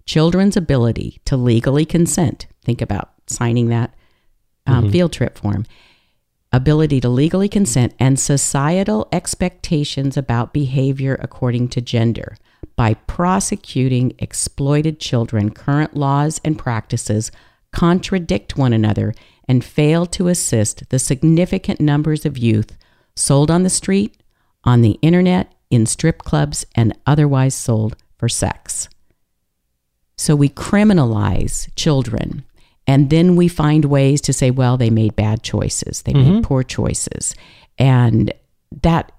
Children's 0.05 0.57
ability 0.57 1.21
to 1.25 1.37
legally 1.37 1.85
consent, 1.85 2.47
think 2.65 2.81
about 2.81 3.11
signing 3.27 3.69
that 3.69 3.93
um, 4.65 4.83
mm-hmm. 4.83 4.91
field 4.91 5.13
trip 5.13 5.37
form, 5.37 5.65
ability 6.51 6.99
to 6.99 7.09
legally 7.09 7.47
consent, 7.47 7.93
and 7.99 8.19
societal 8.19 9.07
expectations 9.11 10.17
about 10.17 10.53
behavior 10.53 11.17
according 11.21 11.67
to 11.69 11.79
gender 11.79 12.35
by 12.75 12.93
prosecuting 12.93 14.13
exploited 14.19 14.99
children, 14.99 15.51
current 15.51 15.95
laws 15.95 16.39
and 16.43 16.57
practices 16.57 17.31
contradict 17.71 18.57
one 18.57 18.73
another 18.73 19.13
and 19.47 19.63
fail 19.63 20.05
to 20.05 20.27
assist 20.27 20.89
the 20.89 20.99
significant 20.99 21.81
numbers 21.81 22.25
of 22.25 22.37
youth 22.37 22.77
sold 23.15 23.51
on 23.51 23.63
the 23.63 23.69
street, 23.69 24.21
on 24.63 24.81
the 24.81 24.97
internet, 25.01 25.53
in 25.69 25.85
strip 25.85 26.19
clubs, 26.19 26.65
and 26.75 26.97
otherwise 27.05 27.55
sold 27.55 27.95
for 28.17 28.29
sex. 28.29 28.87
So 30.17 30.35
we 30.35 30.49
criminalize 30.49 31.69
children 31.75 32.45
and 32.85 33.09
then 33.09 33.35
we 33.35 33.47
find 33.47 33.85
ways 33.85 34.21
to 34.21 34.33
say, 34.33 34.51
well, 34.51 34.77
they 34.77 34.89
made 34.89 35.15
bad 35.15 35.41
choices, 35.41 36.01
they 36.03 36.13
mm-hmm. 36.13 36.35
made 36.35 36.43
poor 36.43 36.63
choices. 36.63 37.35
And 37.77 38.33
that 38.81 39.11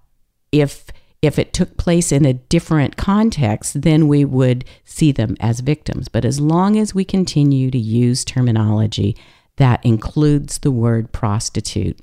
if 0.52 0.86
if 1.24 1.38
it 1.38 1.52
took 1.52 1.76
place 1.76 2.12
in 2.12 2.24
a 2.24 2.34
different 2.34 2.96
context, 2.96 3.82
then 3.82 4.08
we 4.08 4.24
would 4.24 4.64
see 4.84 5.12
them 5.12 5.36
as 5.40 5.60
victims. 5.60 6.08
But 6.08 6.24
as 6.24 6.40
long 6.40 6.76
as 6.76 6.94
we 6.94 7.04
continue 7.04 7.70
to 7.70 7.78
use 7.78 8.24
terminology 8.24 9.16
that 9.56 9.84
includes 9.84 10.58
the 10.58 10.70
word 10.70 11.12
prostitute, 11.12 12.00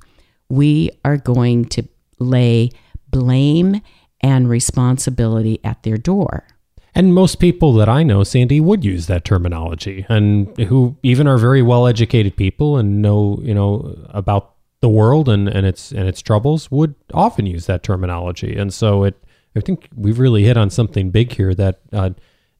we 0.48 0.90
are 1.04 1.16
going 1.16 1.66
to 1.66 1.86
lay 2.18 2.70
blame 3.10 3.80
and 4.20 4.48
responsibility 4.48 5.60
at 5.62 5.82
their 5.82 5.98
door. 5.98 6.46
And 6.94 7.14
most 7.14 7.36
people 7.36 7.72
that 7.74 7.88
I 7.88 8.02
know, 8.02 8.22
Sandie, 8.22 8.60
would 8.60 8.84
use 8.84 9.06
that 9.06 9.24
terminology, 9.24 10.04
and 10.08 10.54
who 10.58 10.96
even 11.02 11.26
are 11.26 11.38
very 11.38 11.62
well 11.62 11.86
educated 11.86 12.36
people 12.36 12.76
and 12.76 13.00
know, 13.00 13.38
you 13.42 13.54
know, 13.54 13.96
about 14.10 14.51
the 14.82 14.88
world 14.88 15.28
and, 15.28 15.48
and 15.48 15.64
its 15.64 15.92
and 15.92 16.08
its 16.08 16.20
troubles 16.20 16.70
would 16.70 16.94
often 17.14 17.46
use 17.46 17.66
that 17.66 17.82
terminology. 17.82 18.56
And 18.56 18.74
so 18.74 19.04
it, 19.04 19.16
I 19.56 19.60
think 19.60 19.88
we've 19.96 20.18
really 20.18 20.42
hit 20.42 20.56
on 20.56 20.70
something 20.70 21.10
big 21.10 21.32
here 21.32 21.54
that 21.54 21.80
uh, 21.92 22.10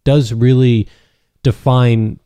does 0.04 0.32
really 0.32 0.88
define 1.42 2.20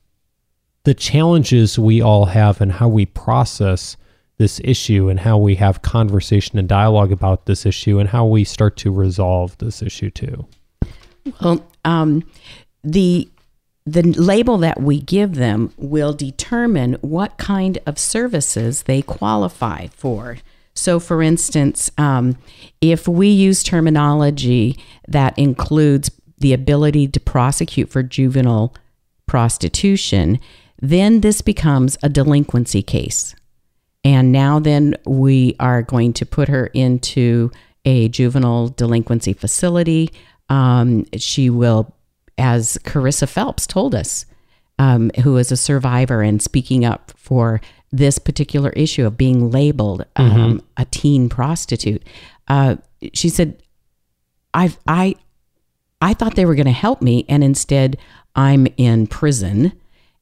the 0.85 0.93
challenges 0.95 1.79
we 1.79 2.03
all 2.03 2.27
have 2.27 2.61
and 2.61 2.73
how 2.73 2.89
we 2.89 3.07
process 3.07 3.97
this 4.37 4.61
issue 4.63 5.09
and 5.09 5.19
how 5.19 5.39
we 5.39 5.55
have 5.55 5.81
conversation 5.81 6.59
and 6.59 6.69
dialogue 6.69 7.11
about 7.11 7.47
this 7.47 7.65
issue 7.65 7.99
and 7.99 8.11
how 8.11 8.27
we 8.27 8.45
start 8.45 8.77
to 8.77 8.93
resolve 8.93 9.57
this 9.59 9.81
issue 9.81 10.11
too. 10.11 10.47
Well, 11.41 11.67
um, 11.87 12.23
the 12.85 13.31
the 13.87 14.03
label 14.03 14.59
that 14.59 14.83
we 14.83 15.01
give 15.01 15.37
them 15.37 15.73
will 15.77 16.13
determine 16.13 16.95
what 17.03 17.39
kind 17.39 17.79
of 17.87 17.99
services 17.99 18.83
they 18.83 19.01
qualify 19.01 19.87
for. 19.89 20.39
So, 20.75 20.99
for 20.99 21.23
instance, 21.23 21.91
um, 21.97 22.37
if 22.81 23.07
we 23.07 23.29
use 23.29 23.63
terminology 23.63 24.79
that 25.09 25.39
includes 25.39 26.11
the 26.39 26.53
ability 26.53 27.09
to 27.09 27.21
prosecute 27.21 27.89
for 27.89 28.03
juvenile 28.03 28.75
prostitution, 29.27 30.39
then 30.83 31.21
this 31.21 31.41
becomes 31.41 31.97
a 32.03 32.09
delinquency 32.09 32.83
case. 32.83 33.35
And 34.05 34.33
now, 34.33 34.59
then, 34.59 34.97
we 35.07 35.57
are 35.59 35.83
going 35.83 36.13
to 36.15 36.27
put 36.27 36.49
her 36.49 36.67
into 36.67 37.51
a 37.85 38.09
juvenile 38.09 38.69
delinquency 38.69 39.33
facility. 39.33 40.11
Um, 40.49 41.07
she 41.17 41.51
will 41.51 41.96
as 42.39 42.79
Carissa 42.85 43.29
Phelps 43.29 43.67
told 43.67 43.95
us, 43.95 44.27
um, 44.79 45.11
who 45.23 45.37
is 45.37 45.51
a 45.51 45.57
survivor 45.57 46.23
and 46.23 46.43
speaking 46.43 46.85
up 46.85 47.13
for 47.17 47.61
this 47.93 48.19
particular 48.19 48.71
issue 48.71 49.07
of 49.07 49.17
being 49.17 49.51
labeled 49.51 50.05
um, 50.17 50.31
mm-hmm. 50.31 50.67
a 50.77 50.85
teen 50.87 51.29
prostitute. 51.29 52.03
Uh, 52.49 52.77
she 53.15 53.29
said, 53.29 53.63
"I 54.53 54.75
I 54.87 55.15
I 56.01 56.15
thought 56.15 56.35
they 56.35 56.45
were 56.45 56.55
going 56.55 56.67
to 56.67 56.73
help 56.73 57.01
me, 57.01 57.25
and 57.29 57.43
instead 57.43 57.97
I'm 58.35 58.67
in 58.77 59.07
prison, 59.07 59.73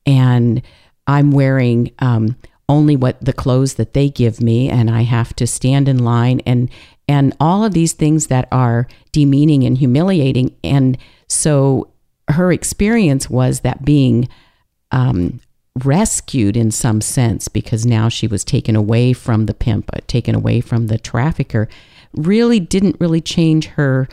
and 0.07 0.63
I'm 1.07 1.31
wearing." 1.31 1.91
Um, 1.99 2.37
only 2.69 2.97
what 2.97 3.23
the 3.23 3.33
clothes 3.33 3.75
that 3.75 3.93
they 3.93 4.09
give 4.09 4.41
me 4.41 4.71
and 4.71 4.91
I 4.91 5.03
have 5.03 5.35
to 5.37 5.47
stand 5.47 5.89
in 5.89 6.05
line 6.05 6.41
and 6.47 6.71
and 7.07 7.37
all 7.39 7.63
of 7.63 7.75
these 7.75 7.93
things 7.93 8.29
that 8.29 8.49
are 8.51 8.87
demeaning 9.13 9.65
and 9.65 9.77
humiliating 9.77 10.57
and 10.65 10.97
so 11.29 11.91
her 12.29 12.53
experience 12.53 13.29
was 13.29 13.61
that 13.61 13.85
being 13.85 14.29
um, 14.91 15.41
rescued 15.83 16.57
in 16.57 16.71
some 16.71 17.01
sense 17.01 17.49
because 17.49 17.85
now 17.85 18.09
she 18.09 18.27
was 18.27 18.45
taken 18.45 18.77
away 18.77 19.13
from 19.13 19.47
the 19.47 19.55
pimp, 19.55 19.91
uh, 19.93 19.99
taken 20.07 20.35
away 20.35 20.61
from 20.61 20.87
the 20.87 20.99
trafficker, 20.99 21.69
really 22.15 22.61
didn't 22.61 22.97
really 23.01 23.21
change 23.21 23.67
her 23.67 24.09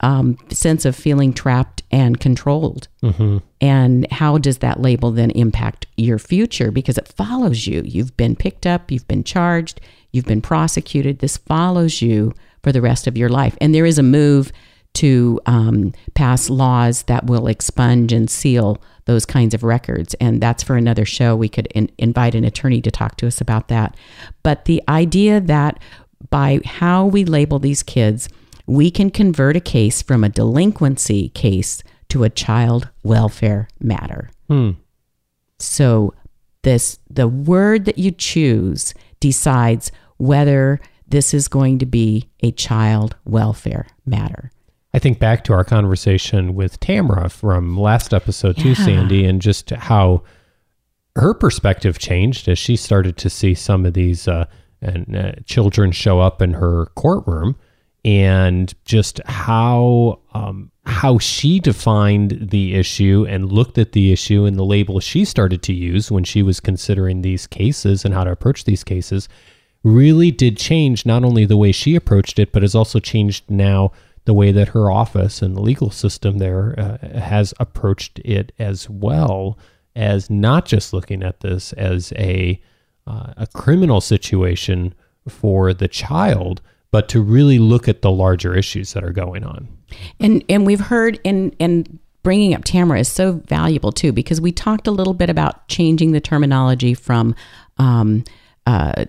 um, 0.00 0.36
sense 0.50 0.84
of 0.84 0.96
feeling 0.96 1.32
trapped 1.32 1.82
and 1.92 2.18
controlled. 2.18 2.88
Mm-hmm. 3.02 3.38
And 3.60 4.10
how 4.10 4.38
does 4.38 4.58
that 4.58 4.80
label 4.80 5.12
then 5.12 5.30
impact 5.30 5.86
your 5.96 6.18
future? 6.18 6.72
Because 6.72 6.98
it 6.98 7.06
follows 7.06 7.66
you. 7.66 7.82
You've 7.84 8.16
been 8.16 8.34
picked 8.34 8.66
up, 8.66 8.90
you've 8.90 9.06
been 9.06 9.22
charged, 9.22 9.80
you've 10.10 10.24
been 10.24 10.42
prosecuted. 10.42 11.20
This 11.20 11.36
follows 11.36 12.02
you 12.02 12.34
for 12.62 12.72
the 12.72 12.82
rest 12.82 13.06
of 13.06 13.16
your 13.16 13.28
life. 13.28 13.56
And 13.60 13.74
there 13.74 13.86
is 13.86 13.98
a 13.98 14.02
move 14.02 14.52
to 14.94 15.40
um, 15.46 15.92
pass 16.14 16.50
laws 16.50 17.04
that 17.04 17.26
will 17.26 17.46
expunge 17.46 18.12
and 18.12 18.28
seal 18.28 18.82
those 19.06 19.24
kinds 19.24 19.54
of 19.54 19.64
records. 19.64 20.14
And 20.14 20.40
that's 20.40 20.62
for 20.62 20.76
another 20.76 21.04
show. 21.04 21.34
We 21.34 21.48
could 21.48 21.66
in- 21.74 21.90
invite 21.98 22.34
an 22.34 22.44
attorney 22.44 22.80
to 22.82 22.90
talk 22.90 23.16
to 23.16 23.26
us 23.26 23.40
about 23.40 23.68
that. 23.68 23.96
But 24.42 24.66
the 24.66 24.82
idea 24.88 25.40
that 25.40 25.78
by 26.30 26.60
how 26.64 27.06
we 27.06 27.24
label 27.24 27.58
these 27.58 27.82
kids, 27.82 28.28
we 28.66 28.90
can 28.90 29.10
convert 29.10 29.56
a 29.56 29.60
case 29.60 30.02
from 30.02 30.22
a 30.22 30.28
delinquency 30.28 31.30
case 31.30 31.82
to 32.10 32.24
a 32.24 32.30
child 32.30 32.88
welfare 33.02 33.68
matter. 33.80 34.30
Hmm. 34.48 34.72
So 35.58 36.14
this 36.62 36.98
the 37.10 37.28
word 37.28 37.86
that 37.86 37.98
you 37.98 38.10
choose 38.10 38.94
decides 39.20 39.90
whether 40.18 40.80
this 41.08 41.34
is 41.34 41.48
going 41.48 41.78
to 41.78 41.86
be 41.86 42.30
a 42.42 42.52
child 42.52 43.16
welfare 43.24 43.86
matter. 44.06 44.50
I 44.94 44.98
think 44.98 45.18
back 45.18 45.42
to 45.44 45.52
our 45.54 45.64
conversation 45.64 46.54
with 46.54 46.78
Tamara 46.80 47.30
from 47.30 47.78
last 47.78 48.12
episode 48.12 48.58
too. 48.58 48.74
Sandie, 48.74 49.24
and 49.24 49.40
just 49.40 49.70
how 49.70 50.22
her 51.16 51.32
perspective 51.34 51.98
changed 51.98 52.48
as 52.48 52.58
she 52.58 52.76
started 52.76 53.16
to 53.18 53.30
see 53.30 53.54
some 53.54 53.86
of 53.86 53.94
these 53.94 54.28
uh, 54.28 54.46
and 54.80 55.16
uh, 55.16 55.32
children 55.46 55.92
show 55.92 56.20
up 56.20 56.42
in 56.42 56.54
her 56.54 56.86
courtroom, 56.94 57.56
and 58.04 58.74
just 58.84 59.20
how 59.24 60.20
um, 60.34 60.70
how 60.84 61.18
she 61.18 61.60
defined 61.60 62.50
the 62.50 62.74
issue 62.74 63.24
and 63.28 63.52
looked 63.52 63.78
at 63.78 63.92
the 63.92 64.12
issue 64.12 64.44
and 64.44 64.56
the 64.58 64.64
label 64.64 65.00
she 65.00 65.24
started 65.24 65.62
to 65.62 65.72
use 65.72 66.10
when 66.10 66.24
she 66.24 66.42
was 66.42 66.60
considering 66.60 67.22
these 67.22 67.46
cases 67.46 68.04
and 68.04 68.12
how 68.12 68.24
to 68.24 68.32
approach 68.32 68.64
these 68.64 68.84
cases 68.84 69.28
really 69.84 70.30
did 70.30 70.56
change 70.56 71.06
not 71.06 71.24
only 71.24 71.44
the 71.44 71.56
way 71.56 71.72
she 71.72 71.94
approached 71.94 72.38
it, 72.38 72.52
but 72.52 72.62
has 72.62 72.74
also 72.74 72.98
changed 72.98 73.48
now 73.50 73.90
the 74.24 74.34
way 74.34 74.52
that 74.52 74.68
her 74.68 74.90
office 74.90 75.42
and 75.42 75.56
the 75.56 75.60
legal 75.60 75.90
system 75.90 76.38
there 76.38 76.74
uh, 76.78 77.18
has 77.18 77.52
approached 77.58 78.20
it 78.20 78.52
as 78.58 78.88
well 78.88 79.58
as 79.94 80.30
not 80.30 80.64
just 80.64 80.92
looking 80.92 81.22
at 81.22 81.40
this 81.40 81.72
as 81.74 82.12
a 82.16 82.60
uh, 83.06 83.34
a 83.36 83.46
criminal 83.48 84.00
situation 84.00 84.94
for 85.28 85.74
the 85.74 85.88
child, 85.88 86.60
but 86.92 87.08
to 87.08 87.20
really 87.20 87.58
look 87.58 87.88
at 87.88 88.02
the 88.02 88.10
larger 88.10 88.54
issues 88.54 88.92
that 88.92 89.02
are 89.02 89.12
going 89.12 89.44
on. 89.44 89.68
And 90.20 90.44
and 90.48 90.66
we've 90.66 90.80
heard 90.80 91.18
and 91.24 91.54
and 91.58 91.98
bringing 92.22 92.54
up 92.54 92.64
Tamara 92.64 93.00
is 93.00 93.08
so 93.08 93.42
valuable 93.46 93.90
too 93.90 94.12
because 94.12 94.40
we 94.40 94.52
talked 94.52 94.86
a 94.86 94.92
little 94.92 95.14
bit 95.14 95.28
about 95.28 95.66
changing 95.68 96.12
the 96.12 96.20
terminology 96.20 96.94
from 96.94 97.34
um, 97.78 98.24
uh, 98.66 99.06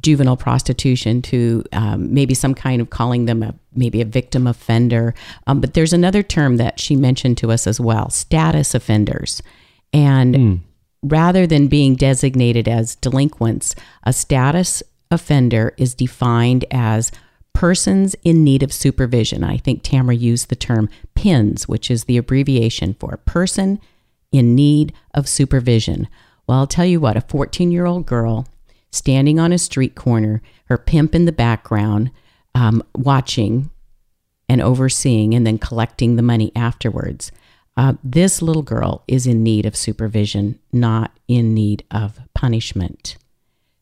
juvenile 0.00 0.36
prostitution 0.36 1.22
to 1.22 1.64
um, 1.72 2.12
maybe 2.12 2.34
some 2.34 2.54
kind 2.54 2.82
of 2.82 2.90
calling 2.90 3.24
them 3.24 3.42
a 3.42 3.54
maybe 3.74 4.00
a 4.00 4.04
victim 4.04 4.46
offender. 4.46 5.14
Um, 5.46 5.60
but 5.60 5.74
there's 5.74 5.92
another 5.92 6.22
term 6.22 6.56
that 6.58 6.78
she 6.78 6.96
mentioned 6.96 7.38
to 7.38 7.50
us 7.50 7.66
as 7.66 7.80
well: 7.80 8.10
status 8.10 8.74
offenders. 8.74 9.42
And 9.92 10.34
mm. 10.34 10.60
rather 11.02 11.46
than 11.46 11.68
being 11.68 11.96
designated 11.96 12.68
as 12.68 12.94
delinquents, 12.96 13.74
a 14.04 14.12
status 14.12 14.82
offender 15.10 15.74
is 15.76 15.94
defined 15.94 16.64
as 16.70 17.10
persons 17.52 18.14
in 18.22 18.44
need 18.44 18.62
of 18.62 18.72
supervision. 18.72 19.42
I 19.42 19.56
think 19.56 19.82
Tamara 19.82 20.14
used 20.14 20.48
the 20.48 20.56
term 20.56 20.88
PINS, 21.14 21.66
which 21.66 21.90
is 21.90 22.04
the 22.04 22.16
abbreviation 22.16 22.94
for 22.94 23.16
person 23.16 23.80
in 24.30 24.54
need 24.54 24.92
of 25.14 25.28
supervision. 25.28 26.08
Well, 26.46 26.58
I'll 26.58 26.66
tell 26.66 26.86
you 26.86 27.00
what, 27.00 27.16
a 27.16 27.22
14 27.22 27.72
year 27.72 27.86
old 27.86 28.06
girl 28.06 28.46
standing 28.90 29.38
on 29.38 29.52
a 29.52 29.58
street 29.58 29.94
corner, 29.94 30.42
her 30.66 30.78
pimp 30.78 31.14
in 31.14 31.24
the 31.24 31.32
background, 31.32 32.10
um, 32.54 32.82
watching 32.94 33.70
and 34.48 34.60
overseeing 34.60 35.34
and 35.34 35.46
then 35.46 35.58
collecting 35.58 36.16
the 36.16 36.22
money 36.22 36.50
afterwards. 36.56 37.30
Uh, 37.76 37.94
this 38.02 38.42
little 38.42 38.62
girl 38.62 39.04
is 39.06 39.26
in 39.26 39.42
need 39.42 39.64
of 39.64 39.76
supervision, 39.76 40.58
not 40.72 41.12
in 41.28 41.54
need 41.54 41.84
of 41.90 42.18
punishment. 42.34 43.16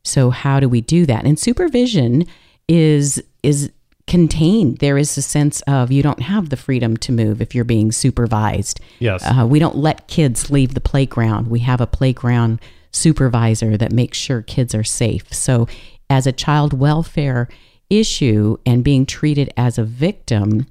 So 0.03 0.29
how 0.29 0.59
do 0.59 0.69
we 0.69 0.81
do 0.81 1.05
that? 1.05 1.25
And 1.25 1.39
supervision 1.39 2.25
is 2.67 3.21
is 3.41 3.71
contained. 4.07 4.77
There 4.79 4.97
is 4.97 5.17
a 5.17 5.21
sense 5.21 5.61
of 5.61 5.91
you 5.91 6.01
don't 6.01 6.21
have 6.21 6.49
the 6.49 6.57
freedom 6.57 6.97
to 6.97 7.11
move 7.11 7.41
if 7.41 7.53
you're 7.53 7.63
being 7.63 7.91
supervised. 7.91 8.79
Yes. 8.99 9.23
Uh, 9.23 9.45
we 9.45 9.59
don't 9.59 9.77
let 9.77 10.07
kids 10.07 10.49
leave 10.49 10.73
the 10.73 10.81
playground. 10.81 11.47
We 11.47 11.59
have 11.59 11.79
a 11.79 11.87
playground 11.87 12.59
supervisor 12.91 13.77
that 13.77 13.91
makes 13.91 14.17
sure 14.17 14.41
kids 14.41 14.73
are 14.73 14.83
safe. 14.83 15.33
So, 15.33 15.67
as 16.09 16.25
a 16.25 16.31
child 16.31 16.73
welfare 16.73 17.47
issue 17.89 18.57
and 18.65 18.83
being 18.83 19.05
treated 19.05 19.51
as 19.57 19.77
a 19.77 19.83
victim 19.83 20.65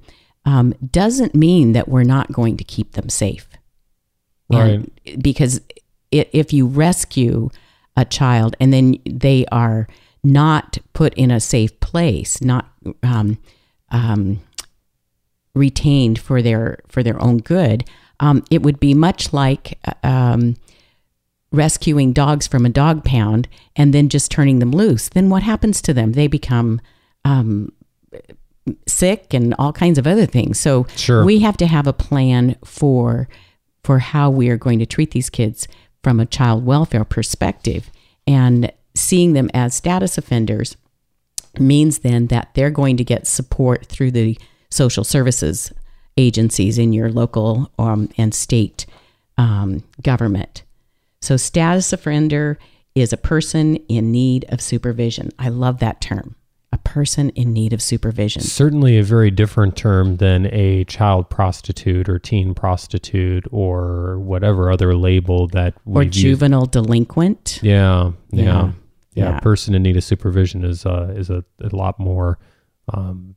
um, 0.45 0.73
doesn't 0.91 1.35
mean 1.35 1.73
that 1.73 1.87
we're 1.87 2.03
not 2.03 2.31
going 2.31 2.57
to 2.57 2.63
keep 2.63 2.93
them 2.93 3.09
safe. 3.09 3.47
Right. 4.49 4.89
And 5.05 5.21
because 5.21 5.61
it, 6.11 6.29
if 6.33 6.53
you 6.53 6.65
rescue 6.65 7.49
a 7.95 8.05
child 8.05 8.55
and 8.59 8.73
then 8.73 8.97
they 9.05 9.45
are 9.51 9.87
not 10.23 10.77
put 10.93 11.13
in 11.13 11.31
a 11.31 11.39
safe 11.39 11.79
place, 11.79 12.41
not 12.41 12.71
um, 13.03 13.37
um, 13.91 14.41
retained 15.53 16.19
for 16.19 16.41
their 16.41 16.79
for 16.87 17.03
their 17.03 17.21
own 17.21 17.37
good, 17.37 17.83
um, 18.19 18.43
it 18.49 18.63
would 18.63 18.79
be 18.79 18.93
much 18.93 19.33
like 19.33 19.77
uh, 19.85 20.07
um, 20.07 20.55
rescuing 21.51 22.13
dogs 22.13 22.47
from 22.47 22.65
a 22.65 22.69
dog 22.69 23.03
pound 23.03 23.47
and 23.75 23.93
then 23.93 24.09
just 24.09 24.29
turning 24.31 24.59
them 24.59 24.71
loose. 24.71 25.09
Then 25.09 25.29
what 25.29 25.43
happens 25.43 25.81
to 25.83 25.93
them? 25.93 26.13
They 26.13 26.27
become 26.27 26.79
um, 27.25 27.71
sick 28.87 29.33
and 29.33 29.55
all 29.57 29.73
kinds 29.73 29.97
of 29.97 30.05
other 30.05 30.25
things. 30.25 30.59
So 30.59 30.85
Sure. 30.95 31.25
we 31.25 31.39
have 31.39 31.57
to 31.57 31.67
have 31.67 31.87
a 31.87 31.93
plan 31.93 32.55
for 32.63 33.27
for 33.83 33.99
how 33.99 34.29
we 34.29 34.49
are 34.49 34.57
going 34.57 34.77
to 34.79 34.85
treat 34.85 35.11
these 35.11 35.29
kids 35.29 35.67
from 36.03 36.19
a 36.19 36.25
child 36.25 36.65
welfare 36.65 37.05
perspective 37.05 37.89
and 38.27 38.71
seeing 38.93 39.33
them 39.33 39.49
as 39.53 39.73
status 39.73 40.17
offenders 40.17 40.75
means 41.57 41.99
then 41.99 42.27
that 42.27 42.49
they're 42.53 42.69
going 42.69 42.97
to 42.97 43.03
get 43.03 43.25
support 43.25 43.85
through 43.85 44.11
the 44.11 44.37
social 44.69 45.03
services 45.03 45.71
agencies 46.17 46.77
in 46.77 46.91
your 46.93 47.09
local 47.09 47.71
um, 47.79 48.09
and 48.17 48.35
state 48.35 48.85
um, 49.37 49.81
government. 50.03 50.63
So, 51.21 51.37
status 51.37 51.91
offender 51.93 52.57
is 52.95 53.13
a 53.13 53.17
person 53.17 53.75
in 53.87 54.11
need 54.11 54.45
of 54.49 54.61
supervision. 54.61 55.29
I 55.37 55.49
love 55.49 55.79
that 55.79 56.01
term 56.01 56.35
a 56.71 56.77
person 56.77 57.29
in 57.31 57.51
need 57.51 57.73
of 57.73 57.81
supervision. 57.81 58.41
Certainly 58.43 58.97
a 58.99 59.03
very 59.03 59.31
different 59.31 59.75
term 59.75 60.17
than 60.17 60.45
a 60.53 60.83
child 60.83 61.29
prostitute 61.29 62.07
or 62.07 62.19
teen 62.19 62.53
prostitute 62.53 63.45
or 63.51 64.19
whatever 64.19 64.69
other 64.71 64.95
label 64.95 65.47
that 65.47 65.73
Or 65.85 66.03
used. 66.03 66.13
juvenile 66.19 66.67
delinquent. 66.67 67.59
Yeah, 67.63 68.11
yeah, 68.31 68.43
Yeah. 68.43 68.71
yeah. 69.15 69.29
Yeah. 69.31 69.39
Person 69.39 69.73
in 69.73 69.81
need 69.81 69.97
of 69.97 70.03
supervision 70.03 70.63
is 70.63 70.85
uh, 70.85 71.11
is 71.17 71.29
a, 71.31 71.43
a 71.59 71.75
lot 71.75 71.99
more, 71.99 72.37
um, 72.93 73.35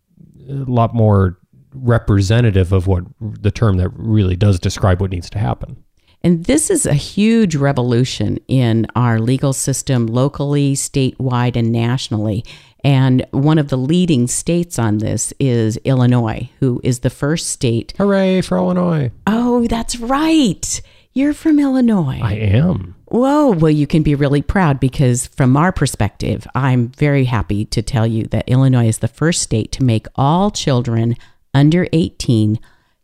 a 0.48 0.52
lot 0.52 0.94
more 0.94 1.38
representative 1.74 2.72
of 2.72 2.86
what 2.86 3.04
the 3.20 3.50
term 3.50 3.78
that 3.78 3.88
really 3.94 4.36
does 4.36 4.60
describe 4.60 5.00
what 5.00 5.10
needs 5.10 5.30
to 5.30 5.38
happen. 5.38 5.82
And 6.24 6.44
this 6.44 6.70
is 6.70 6.86
a 6.86 6.94
huge 6.94 7.56
revolution 7.56 8.38
in 8.46 8.86
our 8.94 9.18
legal 9.18 9.52
system 9.52 10.06
locally, 10.06 10.74
statewide, 10.74 11.56
and 11.56 11.72
nationally. 11.72 12.44
And 12.84 13.26
one 13.30 13.58
of 13.58 13.68
the 13.68 13.76
leading 13.76 14.26
states 14.26 14.78
on 14.78 14.98
this 14.98 15.32
is 15.38 15.76
Illinois, 15.78 16.50
who 16.60 16.80
is 16.82 17.00
the 17.00 17.10
first 17.10 17.48
state. 17.48 17.94
Hooray 17.98 18.40
for 18.40 18.56
Illinois! 18.56 19.10
Oh, 19.26 19.66
that's 19.68 19.98
right. 19.98 20.80
You're 21.14 21.34
from 21.34 21.58
Illinois. 21.58 22.20
I 22.22 22.34
am. 22.34 22.94
Whoa. 23.06 23.50
Well, 23.50 23.70
you 23.70 23.86
can 23.86 24.02
be 24.02 24.14
really 24.14 24.40
proud 24.40 24.80
because, 24.80 25.26
from 25.26 25.56
our 25.56 25.70
perspective, 25.70 26.46
I'm 26.54 26.88
very 26.88 27.24
happy 27.24 27.66
to 27.66 27.82
tell 27.82 28.06
you 28.06 28.24
that 28.28 28.48
Illinois 28.48 28.88
is 28.88 28.98
the 28.98 29.08
first 29.08 29.42
state 29.42 29.70
to 29.72 29.84
make 29.84 30.06
all 30.16 30.50
children 30.50 31.16
under 31.52 31.86
18 31.92 32.58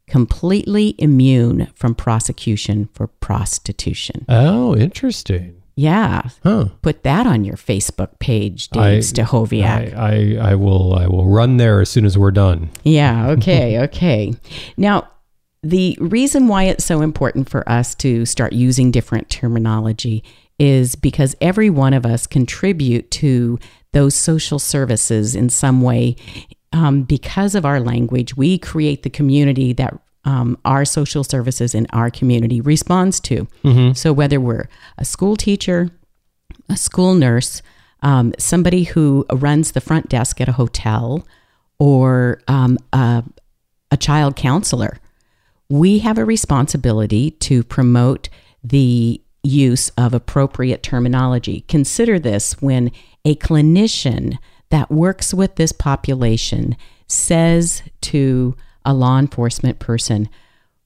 completely 0.09 0.95
immune 0.99 1.69
from 1.75 1.95
prosecution 1.95 2.89
for 2.93 3.07
prostitution. 3.07 4.25
Oh, 4.29 4.75
interesting. 4.77 5.63
Yeah. 5.77 6.31
Huh. 6.43 6.71
Put 6.83 7.05
that 7.05 7.27
on 7.27 7.45
your 7.45 7.55
Facebook 7.57 8.19
page, 8.19 8.69
Dave 8.71 8.83
I- 8.83 8.97
Stachowiak. 8.99 9.97
I, 9.97 10.37
I 10.41 10.51
I 10.51 10.55
will 10.57 10.95
I 10.95 11.07
will 11.07 11.27
run 11.29 11.57
there 11.57 11.81
as 11.81 11.89
soon 11.89 12.05
as 12.05 12.19
we're 12.19 12.33
done. 12.33 12.71
Yeah, 12.83 13.29
okay, 13.39 13.79
okay. 13.85 14.35
Now, 14.77 15.09
the 15.63 15.97
reason 16.01 16.49
why 16.49 16.65
it's 16.65 16.85
so 16.85 17.01
important 17.01 17.49
for 17.49 17.69
us 17.69 17.95
to 17.97 18.27
start 18.27 18.53
using 18.53 18.91
different 18.91 19.31
terminology 19.31 20.25
is 20.59 20.97
because 20.97 21.37
every 21.41 21.71
one 21.71 21.95
of 21.95 22.05
us 22.05 22.27
contribute 22.27 23.09
to 23.13 23.59
those 23.93 24.15
social 24.17 24.59
services 24.59 25.37
in 25.37 25.49
some 25.49 25.81
way. 25.83 26.17
Um, 26.73 27.03
because 27.03 27.55
of 27.55 27.65
our 27.65 27.81
language, 27.81 28.37
we 28.37 28.59
create 28.59 29.03
the 29.03 29.11
community 29.11 29.73
that 29.75 29.99
um, 30.25 30.59
our 30.65 30.85
social 30.85 31.25
services 31.25 31.75
in 31.75 31.87
our 31.91 32.11
community 32.11 32.61
responds 32.61 33.21
to. 33.21 33.47
So 33.95 34.13
whether 34.13 34.39
we're 34.39 34.69
a 34.99 35.05
school 35.05 35.37
teacher, 35.37 35.91
a 36.69 36.77
school 36.77 37.15
nurse, 37.15 37.63
um, 38.03 38.35
somebody 38.39 38.85
who 38.85 39.25
runs 39.33 39.73
the 39.73 39.81
front 39.81 40.09
desk 40.09 40.41
at 40.41 40.49
a 40.49 40.53
hotel, 40.53 41.27
or 41.79 42.41
um, 42.49 42.77
a, 42.93 43.25
a 43.91 43.97
child 43.97 44.37
counselor, 44.37 44.99
we 45.71 46.01
have 46.01 46.19
a 46.19 46.25
responsibility 46.25 47.31
to 47.31 47.63
promote 47.63 48.29
the 48.63 49.23
use 49.43 49.89
of 49.97 50.13
appropriate 50.13 50.83
terminology. 50.83 51.65
Consider 51.69 52.19
this 52.19 52.61
when 52.61 52.91
a 53.25 53.35
clinician 53.37 54.37
that 54.71 54.91
works 54.91 55.33
with 55.33 55.57
this 55.57 55.73
population 55.73 56.77
says 57.07 57.83
to 58.03 58.55
a 58.85 58.93
law 58.95 59.19
enforcement 59.19 59.79
person, 59.79 60.29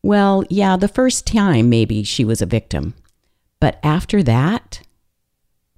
Well, 0.03 0.45
yeah, 0.49 0.77
the 0.77 0.89
first 0.89 1.27
time 1.27 1.69
maybe 1.69 2.03
she 2.03 2.25
was 2.25 2.41
a 2.43 2.47
victim, 2.47 2.95
but 3.61 3.79
after 3.83 4.23
that, 4.23 4.81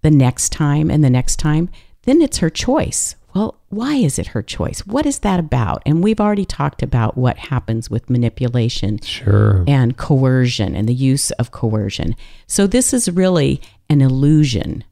the 0.02 0.10
next 0.10 0.50
time 0.50 0.90
and 0.90 1.02
the 1.02 1.10
next 1.10 1.36
time, 1.36 1.70
then 2.02 2.20
it's 2.20 2.38
her 2.38 2.50
choice. 2.50 3.16
Well, 3.34 3.58
why 3.68 3.96
is 3.96 4.18
it 4.18 4.28
her 4.28 4.42
choice? 4.42 4.86
What 4.86 5.06
is 5.06 5.20
that 5.20 5.40
about? 5.40 5.82
And 5.84 6.04
we've 6.04 6.20
already 6.20 6.44
talked 6.44 6.82
about 6.82 7.16
what 7.18 7.36
happens 7.36 7.90
with 7.90 8.08
manipulation 8.08 9.00
Sure. 9.00 9.64
and 9.66 9.96
coercion 9.96 10.76
and 10.76 10.88
the 10.88 10.94
use 10.94 11.32
of 11.32 11.50
coercion. 11.50 12.14
So 12.46 12.66
this 12.68 12.92
is 12.94 13.10
really 13.10 13.60
an 13.90 14.00
illusion 14.02 14.84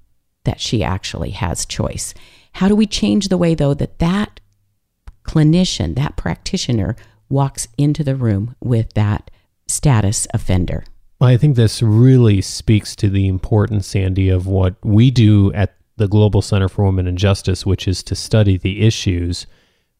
that 0.44 0.61
she 0.61 0.83
actually 0.83 1.31
has 1.31 1.64
choice. 1.64 2.14
How 2.52 2.68
do 2.68 2.76
we 2.76 2.86
change 2.86 3.28
the 3.28 3.38
way 3.38 3.54
though 3.54 3.74
that 3.74 3.98
that 3.98 4.40
clinician, 5.24 5.94
that 5.96 6.16
practitioner 6.16 6.96
walks 7.28 7.68
into 7.78 8.04
the 8.04 8.16
room 8.16 8.54
with 8.60 8.92
that 8.94 9.30
status 9.66 10.26
offender? 10.34 10.84
I 11.20 11.36
think 11.36 11.56
this 11.56 11.82
really 11.82 12.40
speaks 12.40 12.96
to 12.96 13.08
the 13.08 13.28
importance, 13.28 13.86
Sandie, 13.86 14.28
of 14.28 14.46
what 14.46 14.74
we 14.82 15.10
do 15.10 15.52
at 15.52 15.76
the 15.96 16.08
Global 16.08 16.42
Center 16.42 16.68
for 16.68 16.84
Women 16.84 17.06
and 17.06 17.16
Justice, 17.16 17.64
which 17.64 17.86
is 17.86 18.02
to 18.04 18.16
study 18.16 18.56
the 18.56 18.84
issues, 18.84 19.46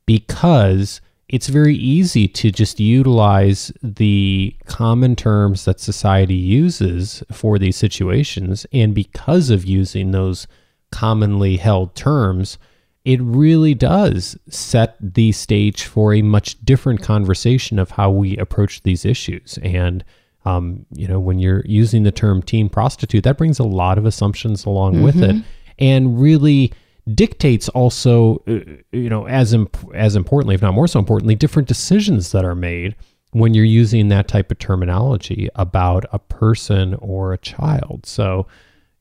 because 0.05 1.01
it's 1.29 1.49
very 1.49 1.77
easy 1.77 2.27
to 2.27 2.51
just 2.51 2.81
utilize 2.81 3.73
the 3.83 4.57
common 4.67 5.15
terms 5.15 5.65
that 5.65 5.81
society 5.81 6.35
uses 6.35 7.23
for 7.31 7.59
these 7.59 7.77
situations. 7.77 8.67
And 8.73 8.95
because 8.95 9.49
of 9.49 9.65
using 9.65 10.11
those 10.11 10.47
commonly 10.93 11.57
held 11.57 11.95
terms, 11.97 12.59
it 13.05 13.21
really 13.21 13.75
does 13.75 14.39
set 14.49 14.97
the 15.01 15.33
stage 15.33 15.85
for 15.85 16.15
a 16.15 16.23
much 16.23 16.65
different 16.65 17.03
conversation 17.03 17.81
of 17.81 17.91
how 17.91 18.11
we 18.11 18.37
approach 18.37 18.83
these 18.85 19.05
issues. 19.05 19.59
And, 19.63 20.05
um, 20.45 20.87
you 20.95 21.09
know, 21.09 21.19
when 21.19 21.41
you're 21.41 21.65
using 21.67 22.05
the 22.05 22.13
term 22.13 22.43
teen 22.43 22.69
prostitute, 22.69 23.25
that 23.25 23.39
brings 23.39 23.59
a 23.59 23.65
lot 23.65 23.99
of 23.99 24.07
assumptions 24.07 24.65
along 24.65 25.03
with 25.03 25.21
it 25.21 25.45
and 25.79 26.21
really 26.21 26.73
dictates 27.13 27.69
also, 27.71 28.43
uh, 28.47 28.61
you 28.93 29.11
know, 29.11 29.27
as, 29.27 29.53
imp- 29.53 29.91
as 29.95 30.15
importantly, 30.15 30.55
if 30.55 30.63
not 30.63 30.75
more 30.75 30.87
so 30.87 31.01
importantly, 31.01 31.35
different 31.35 31.67
decisions 31.67 32.31
that 32.31 32.45
are 32.45 32.55
made 32.55 32.95
when 33.33 33.55
you're 33.55 33.65
using 33.65 34.09
that 34.09 34.29
type 34.29 34.53
of 34.53 34.59
terminology 34.59 35.49
about 35.57 36.05
a 36.13 36.19
person 36.21 36.95
or 37.01 37.33
a 37.33 37.39
child. 37.39 38.07
So 38.07 38.47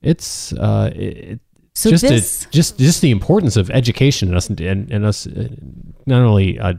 it's, 0.01 0.54
uh, 0.54 0.91
it, 0.95 1.39
So 1.73 1.89
just 1.89 2.01
this- 2.03 2.45
a, 2.45 2.49
just 2.49 2.77
just 2.77 3.01
the 3.01 3.12
importance 3.12 3.55
of 3.57 3.69
education 3.71 4.27
and 4.29 4.38
us 4.38 4.49
and, 4.49 4.60
and 4.60 5.05
us 5.05 5.27
uh, 5.27 5.47
not 6.05 6.21
only 6.21 6.60
uh, 6.60 6.73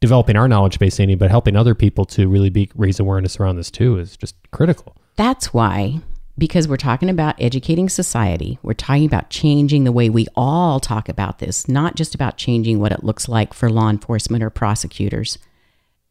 developing 0.00 0.36
our 0.36 0.48
knowledge 0.48 0.78
base, 0.78 1.00
Andy, 1.00 1.14
but 1.14 1.30
helping 1.30 1.56
other 1.56 1.74
people 1.74 2.04
to 2.06 2.28
really 2.28 2.50
be 2.50 2.70
raise 2.74 3.00
awareness 3.00 3.40
around 3.40 3.56
this 3.56 3.70
too 3.70 3.98
is 3.98 4.16
just 4.16 4.34
critical. 4.50 4.96
That's 5.16 5.52
why, 5.54 6.00
because 6.38 6.68
we're 6.68 6.76
talking 6.76 7.10
about 7.10 7.34
educating 7.40 7.88
society, 7.88 8.58
we're 8.62 8.72
talking 8.74 9.06
about 9.06 9.30
changing 9.30 9.84
the 9.84 9.92
way 9.92 10.08
we 10.08 10.26
all 10.36 10.80
talk 10.80 11.08
about 11.08 11.38
this, 11.38 11.68
not 11.68 11.96
just 11.96 12.14
about 12.14 12.36
changing 12.36 12.78
what 12.78 12.92
it 12.92 13.04
looks 13.04 13.28
like 13.28 13.52
for 13.54 13.68
law 13.70 13.88
enforcement 13.90 14.42
or 14.42 14.50
prosecutors. 14.50 15.38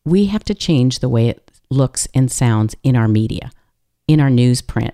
We 0.06 0.26
have 0.28 0.44
to 0.46 0.56
change 0.56 1.00
the 1.00 1.10
way 1.10 1.28
it 1.30 1.52
looks 1.70 2.08
and 2.14 2.32
sounds 2.32 2.76
in 2.84 2.96
our 2.96 3.08
media, 3.08 3.52
in 4.08 4.20
our 4.20 4.30
newsprint, 4.30 4.94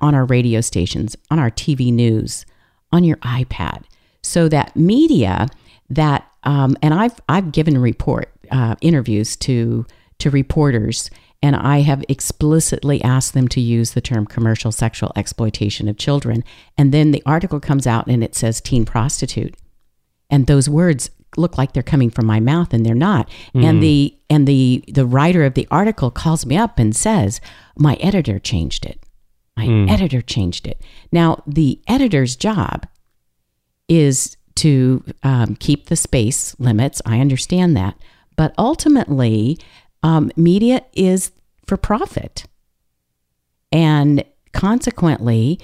on 0.00 0.14
our 0.14 0.24
radio 0.24 0.60
stations, 0.60 1.16
on 1.30 1.38
our 1.38 1.50
TV 1.50 1.92
news, 1.92 2.46
on 2.92 3.04
your 3.04 3.16
iPad, 3.18 3.84
so 4.22 4.48
that 4.48 4.74
media 4.74 5.48
that 5.90 6.28
um, 6.44 6.76
and 6.82 6.94
I've 6.94 7.20
I've 7.28 7.52
given 7.52 7.78
report 7.78 8.30
uh, 8.50 8.76
interviews 8.80 9.36
to 9.36 9.86
to 10.18 10.30
reporters, 10.30 11.10
and 11.42 11.56
I 11.56 11.80
have 11.80 12.04
explicitly 12.08 13.02
asked 13.02 13.34
them 13.34 13.48
to 13.48 13.60
use 13.60 13.92
the 13.92 14.00
term 14.00 14.26
commercial 14.26 14.72
sexual 14.72 15.12
exploitation 15.16 15.88
of 15.88 15.96
children, 15.96 16.44
and 16.78 16.92
then 16.92 17.10
the 17.10 17.22
article 17.26 17.60
comes 17.60 17.86
out 17.86 18.06
and 18.06 18.22
it 18.22 18.34
says 18.34 18.60
teen 18.60 18.84
prostitute, 18.84 19.54
and 20.30 20.46
those 20.46 20.68
words 20.68 21.10
look 21.36 21.58
like 21.58 21.72
they're 21.72 21.82
coming 21.82 22.10
from 22.10 22.26
my 22.26 22.38
mouth 22.38 22.72
and 22.72 22.86
they're 22.86 22.94
not. 22.94 23.28
And 23.54 23.82
the 23.82 24.16
and 24.30 24.46
the 24.46 24.84
the 24.88 25.04
writer 25.04 25.44
of 25.44 25.54
the 25.54 25.66
article 25.70 26.10
calls 26.10 26.46
me 26.46 26.56
up 26.56 26.78
and 26.78 26.94
says 26.94 27.40
my 27.76 27.94
editor 27.94 28.38
changed 28.38 28.86
it 28.86 29.03
my 29.56 29.92
editor 29.92 30.20
changed 30.20 30.66
it 30.66 30.80
now 31.12 31.42
the 31.46 31.80
editor's 31.88 32.36
job 32.36 32.86
is 33.88 34.36
to 34.56 35.02
um, 35.22 35.56
keep 35.56 35.86
the 35.86 35.96
space 35.96 36.58
limits. 36.58 37.02
I 37.04 37.20
understand 37.20 37.76
that. 37.76 37.96
But 38.36 38.54
ultimately, 38.58 39.58
um, 40.02 40.30
media 40.36 40.82
is 40.92 41.32
for 41.66 41.76
profit. 41.76 42.44
And 43.72 44.24
consequently, 44.52 45.60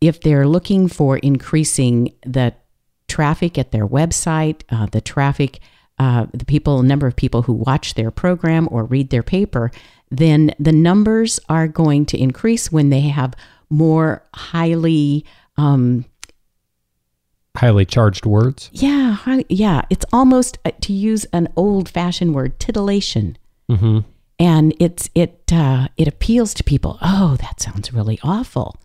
if 0.00 0.20
they're 0.20 0.46
looking 0.46 0.88
for 0.88 1.18
increasing 1.18 2.14
the 2.24 2.54
traffic 3.08 3.58
at 3.58 3.72
their 3.72 3.86
website, 3.86 4.62
uh, 4.70 4.86
the 4.86 5.00
traffic, 5.00 5.60
uh, 5.98 6.26
the 6.32 6.44
people, 6.44 6.82
number 6.82 7.06
of 7.06 7.16
people 7.16 7.42
who 7.42 7.52
watch 7.52 7.94
their 7.94 8.10
program 8.10 8.68
or 8.70 8.84
read 8.84 9.10
their 9.10 9.22
paper, 9.22 9.70
then 10.10 10.54
the 10.58 10.72
numbers 10.72 11.40
are 11.48 11.68
going 11.68 12.06
to 12.06 12.18
increase 12.18 12.70
when 12.70 12.90
they 12.90 13.00
have 13.00 13.34
more 13.68 14.22
highly, 14.34 15.24
um, 15.56 16.04
highly 17.56 17.84
charged 17.84 18.26
words. 18.26 18.70
Yeah, 18.72 19.16
yeah. 19.48 19.82
It's 19.90 20.04
almost 20.12 20.58
uh, 20.64 20.70
to 20.82 20.92
use 20.92 21.24
an 21.32 21.48
old-fashioned 21.56 22.34
word, 22.34 22.60
titillation. 22.60 23.36
Mm-hmm. 23.68 24.00
And 24.38 24.74
it's 24.78 25.08
it 25.14 25.50
uh, 25.50 25.88
it 25.96 26.06
appeals 26.06 26.52
to 26.54 26.62
people. 26.62 26.98
Oh, 27.00 27.36
that 27.40 27.60
sounds 27.60 27.92
really 27.92 28.18
awful. 28.22 28.76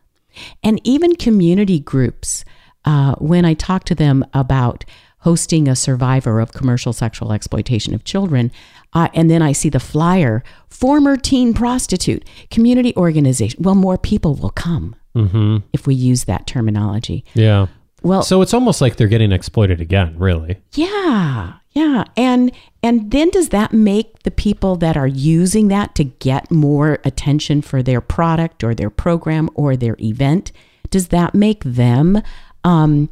And 0.63 0.79
even 0.85 1.15
community 1.17 1.79
groups, 1.79 2.45
uh, 2.85 3.15
when 3.15 3.43
I 3.43 3.53
talk 3.53 3.83
to 3.85 3.95
them 3.95 4.25
about 4.33 4.85
hosting 5.19 5.67
a 5.67 5.75
survivor 5.75 6.39
of 6.39 6.53
commercial 6.53 6.93
sexual 6.93 7.33
exploitation 7.33 7.93
of 7.93 8.05
children, 8.05 8.51
uh, 8.93 9.07
and 9.13 9.29
then 9.29 9.41
I 9.41 9.51
see 9.51 9.69
the 9.69 9.79
flyer, 9.79 10.43
former 10.69 11.15
teen 11.17 11.53
prostitute, 11.53 12.27
community 12.49 12.93
organization. 12.95 13.61
Well, 13.63 13.75
more 13.75 13.97
people 13.97 14.35
will 14.35 14.51
come 14.51 14.95
Mm-hmm. 15.13 15.57
if 15.73 15.85
we 15.85 15.93
use 15.93 16.23
that 16.23 16.47
terminology. 16.47 17.25
Yeah. 17.33 17.67
Well, 18.01 18.23
So 18.23 18.41
it's 18.41 18.53
almost 18.53 18.79
like 18.79 18.95
they're 18.95 19.09
getting 19.09 19.33
exploited 19.33 19.81
again, 19.81 20.17
really. 20.17 20.55
Yeah, 20.73 21.55
yeah, 21.71 22.05
and 22.15 22.51
and 22.81 23.11
then 23.11 23.29
does 23.29 23.49
that 23.49 23.73
make 23.73 24.23
the 24.23 24.31
people 24.31 24.77
that 24.77 24.95
are 24.95 25.07
using 25.07 25.67
that 25.67 25.95
to 25.95 26.05
get 26.05 26.49
more 26.49 26.99
attention 27.03 27.61
for 27.61 27.83
their 27.83 27.99
product 27.99 28.63
or 28.63 28.73
their 28.73 28.89
program 28.89 29.49
or 29.53 29.75
their 29.75 29.97
event? 29.99 30.53
Does 30.89 31.09
that 31.09 31.35
make 31.35 31.61
them 31.65 32.21
um, 32.63 33.09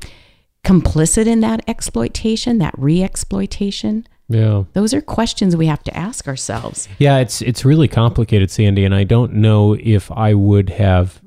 complicit 0.63 1.27
in 1.27 1.41
that 1.41 1.61
exploitation, 1.67 2.57
that 2.59 2.73
re-exploitation? 2.77 4.07
Yeah. 4.29 4.65
Those 4.73 4.93
are 4.93 5.01
questions 5.01 5.57
we 5.57 5.65
have 5.65 5.83
to 5.83 5.97
ask 5.97 6.27
ourselves. 6.27 6.87
Yeah, 6.99 7.17
it's 7.17 7.41
it's 7.41 7.65
really 7.65 7.87
complicated, 7.87 8.51
Sandie, 8.51 8.85
and 8.85 8.93
I 8.93 9.03
don't 9.03 9.33
know 9.33 9.75
if 9.79 10.11
I 10.11 10.35
would 10.35 10.69
have 10.69 11.19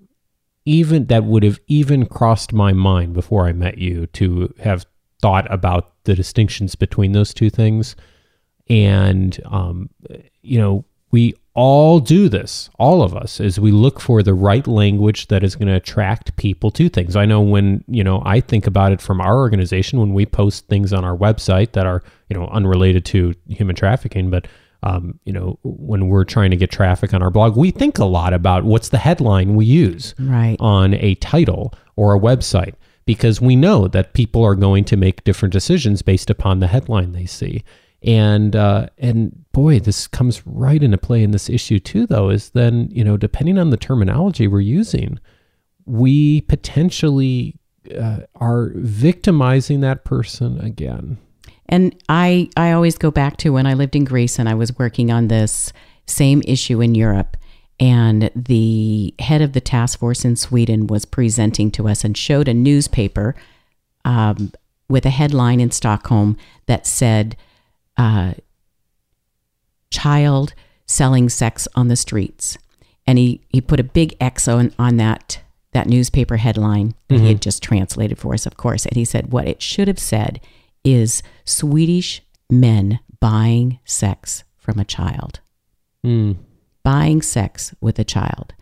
even 0.64 1.06
that 1.06 1.24
would 1.24 1.42
have 1.42 1.58
even 1.66 2.06
crossed 2.06 2.52
my 2.52 2.72
mind 2.72 3.12
before 3.12 3.46
I 3.46 3.52
met 3.52 3.78
you 3.78 4.06
to 4.06 4.54
have 4.60 4.86
thought 5.20 5.52
about 5.52 5.92
the 6.04 6.14
distinctions 6.14 6.76
between 6.76 7.10
those 7.10 7.34
two 7.34 7.50
things. 7.50 7.96
And 8.68 9.38
um, 9.46 9.90
you 10.42 10.58
know, 10.58 10.84
we 11.10 11.34
all 11.54 12.00
do 12.00 12.28
this, 12.30 12.70
all 12.78 13.02
of 13.02 13.14
us, 13.14 13.38
as 13.40 13.60
we 13.60 13.70
look 13.70 14.00
for 14.00 14.22
the 14.22 14.32
right 14.32 14.66
language 14.66 15.28
that 15.28 15.44
is 15.44 15.54
going 15.54 15.68
to 15.68 15.74
attract 15.74 16.34
people 16.36 16.70
to 16.70 16.88
things. 16.88 17.14
I 17.14 17.26
know 17.26 17.42
when, 17.42 17.84
you 17.88 18.02
know, 18.02 18.22
I 18.24 18.40
think 18.40 18.66
about 18.66 18.92
it 18.92 19.02
from 19.02 19.20
our 19.20 19.36
organization 19.36 20.00
when 20.00 20.14
we 20.14 20.24
post 20.24 20.66
things 20.68 20.92
on 20.94 21.04
our 21.04 21.16
website 21.16 21.72
that 21.72 21.86
are, 21.86 22.02
you 22.30 22.36
know, 22.38 22.46
unrelated 22.46 23.04
to 23.06 23.34
human 23.48 23.76
trafficking, 23.76 24.30
but 24.30 24.48
um, 24.84 25.20
you 25.24 25.32
know, 25.32 25.58
when 25.62 26.08
we're 26.08 26.24
trying 26.24 26.50
to 26.50 26.56
get 26.56 26.70
traffic 26.72 27.14
on 27.14 27.22
our 27.22 27.30
blog, 27.30 27.56
we 27.56 27.70
think 27.70 27.98
a 27.98 28.04
lot 28.04 28.32
about 28.32 28.64
what's 28.64 28.88
the 28.88 28.98
headline 28.98 29.54
we 29.54 29.64
use 29.64 30.14
Right. 30.18 30.56
on 30.58 30.94
a 30.94 31.14
title 31.16 31.72
or 31.94 32.16
a 32.16 32.18
website 32.18 32.74
because 33.04 33.40
we 33.40 33.54
know 33.56 33.86
that 33.88 34.12
people 34.14 34.42
are 34.42 34.54
going 34.56 34.84
to 34.86 34.96
make 34.96 35.22
different 35.22 35.52
decisions 35.52 36.02
based 36.02 36.30
upon 36.30 36.58
the 36.58 36.66
headline 36.66 37.12
they 37.12 37.26
see. 37.26 37.62
And 38.04 38.56
uh, 38.56 38.86
and 38.98 39.44
boy, 39.52 39.78
this 39.80 40.06
comes 40.06 40.44
right 40.46 40.82
into 40.82 40.98
play 40.98 41.22
in 41.22 41.30
this 41.30 41.48
issue 41.48 41.78
too. 41.78 42.06
Though 42.06 42.30
is 42.30 42.50
then 42.50 42.88
you 42.90 43.04
know 43.04 43.16
depending 43.16 43.58
on 43.58 43.70
the 43.70 43.76
terminology 43.76 44.48
we're 44.48 44.60
using, 44.60 45.20
we 45.86 46.40
potentially 46.42 47.56
uh, 47.98 48.20
are 48.36 48.72
victimizing 48.74 49.80
that 49.80 50.04
person 50.04 50.60
again. 50.60 51.18
And 51.68 51.96
I, 52.08 52.50
I 52.56 52.72
always 52.72 52.98
go 52.98 53.10
back 53.10 53.38
to 53.38 53.50
when 53.50 53.66
I 53.66 53.74
lived 53.74 53.96
in 53.96 54.04
Greece 54.04 54.38
and 54.38 54.48
I 54.48 54.54
was 54.54 54.78
working 54.78 55.10
on 55.10 55.28
this 55.28 55.72
same 56.06 56.42
issue 56.46 56.80
in 56.80 56.94
Europe. 56.94 57.36
And 57.80 58.30
the 58.36 59.14
head 59.18 59.42
of 59.42 59.54
the 59.54 59.60
task 59.60 59.98
force 59.98 60.24
in 60.24 60.36
Sweden 60.36 60.86
was 60.86 61.04
presenting 61.04 61.70
to 61.72 61.88
us 61.88 62.04
and 62.04 62.16
showed 62.16 62.46
a 62.46 62.54
newspaper 62.54 63.34
um, 64.04 64.52
with 64.88 65.06
a 65.06 65.10
headline 65.10 65.60
in 65.60 65.70
Stockholm 65.70 66.36
that 66.66 66.86
said, 66.86 67.36
uh, 68.02 68.32
Child 69.90 70.54
selling 70.86 71.28
sex 71.28 71.68
on 71.74 71.88
the 71.88 71.96
streets. 71.96 72.58
And 73.06 73.18
he, 73.18 73.42
he 73.50 73.60
put 73.60 73.78
a 73.78 73.84
big 73.84 74.16
X 74.20 74.48
on, 74.48 74.72
on 74.78 74.96
that, 74.96 75.40
that 75.72 75.86
newspaper 75.86 76.36
headline 76.36 76.94
that 77.08 77.20
he 77.20 77.28
had 77.28 77.42
just 77.42 77.62
translated 77.62 78.18
for 78.18 78.32
us, 78.32 78.46
of 78.46 78.56
course. 78.56 78.86
And 78.86 78.96
he 78.96 79.04
said, 79.04 79.32
what 79.32 79.46
it 79.46 79.60
should 79.60 79.88
have 79.88 79.98
said 79.98 80.40
is 80.82 81.22
Swedish 81.44 82.22
men 82.48 83.00
buying 83.20 83.78
sex 83.84 84.44
from 84.56 84.78
a 84.78 84.84
child. 84.84 85.40
Hmm. 86.02 86.32
Buying 86.82 87.22
sex 87.22 87.74
with 87.80 87.98
a 87.98 88.04
child. 88.04 88.54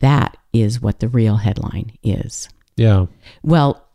That 0.00 0.36
is 0.52 0.80
what 0.80 1.00
the 1.00 1.08
real 1.08 1.36
headline 1.36 1.92
is. 2.02 2.48
Yeah. 2.76 3.06
Well, 3.42 3.86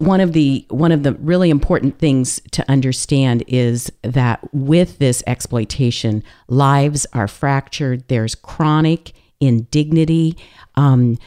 one 0.00 0.22
of 0.22 0.32
the 0.32 0.64
one 0.70 0.92
of 0.92 1.02
the 1.02 1.12
really 1.14 1.50
important 1.50 1.98
things 1.98 2.40
to 2.52 2.68
understand 2.70 3.44
is 3.46 3.92
that 4.00 4.40
with 4.54 4.98
this 4.98 5.22
exploitation, 5.26 6.24
lives 6.48 7.06
are 7.12 7.28
fractured. 7.28 8.08
There's 8.08 8.34
chronic 8.34 9.12
indignity, 9.40 10.38
um, 10.74 11.18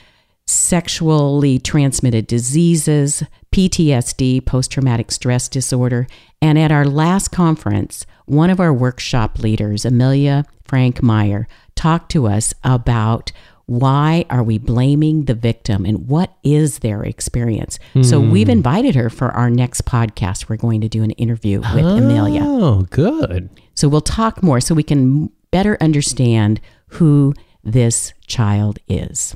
sexually 0.47 1.59
transmitted 1.59 2.25
diseases, 2.25 3.21
PTSD, 3.51 4.43
post 4.43 4.71
traumatic 4.71 5.12
stress 5.12 5.47
disorder. 5.47 6.07
And 6.41 6.57
at 6.57 6.71
our 6.71 6.86
last 6.86 7.27
conference, 7.27 8.07
one 8.25 8.49
of 8.49 8.59
our 8.59 8.73
workshop 8.73 9.38
leaders, 9.38 9.86
Amelia 9.86 10.45
Franck 10.63 11.03
Meyer, 11.03 11.47
talked 11.75 12.09
to 12.13 12.25
us 12.25 12.55
about 12.63 13.31
why 13.65 14.26
are 14.30 14.43
we 14.43 14.58
blaming 14.58 15.26
the 15.26 15.34
victim 15.34 15.86
and 15.86 16.08
what 16.08 16.36
is 16.43 16.80
their 16.80 17.04
experience. 17.04 17.80
So 18.02 18.19
hmm. 18.19 18.32
we've 18.32 18.49
invited 18.49 18.95
her 18.95 19.10
for 19.10 19.32
our 19.32 19.49
next 19.49 19.86
podcast. 19.86 20.49
We're 20.49 20.58
going 20.58 20.82
to 20.82 20.89
do 20.89 21.02
an 21.04 21.12
interview 21.12 21.60
with 21.60 21.86
oh, 21.86 21.97
Amelia. 21.97 22.41
Oh, 22.43 22.82
good. 22.89 23.49
So 23.73 23.88
we'll 23.88 24.02
talk 24.02 24.43
more 24.43 24.60
so 24.60 24.76
we 24.76 24.84
can 24.84 25.32
better 25.52 25.78
understand 25.80 26.60
who 26.88 27.34
this 27.63 28.13
child 28.28 28.80
is. 28.88 29.36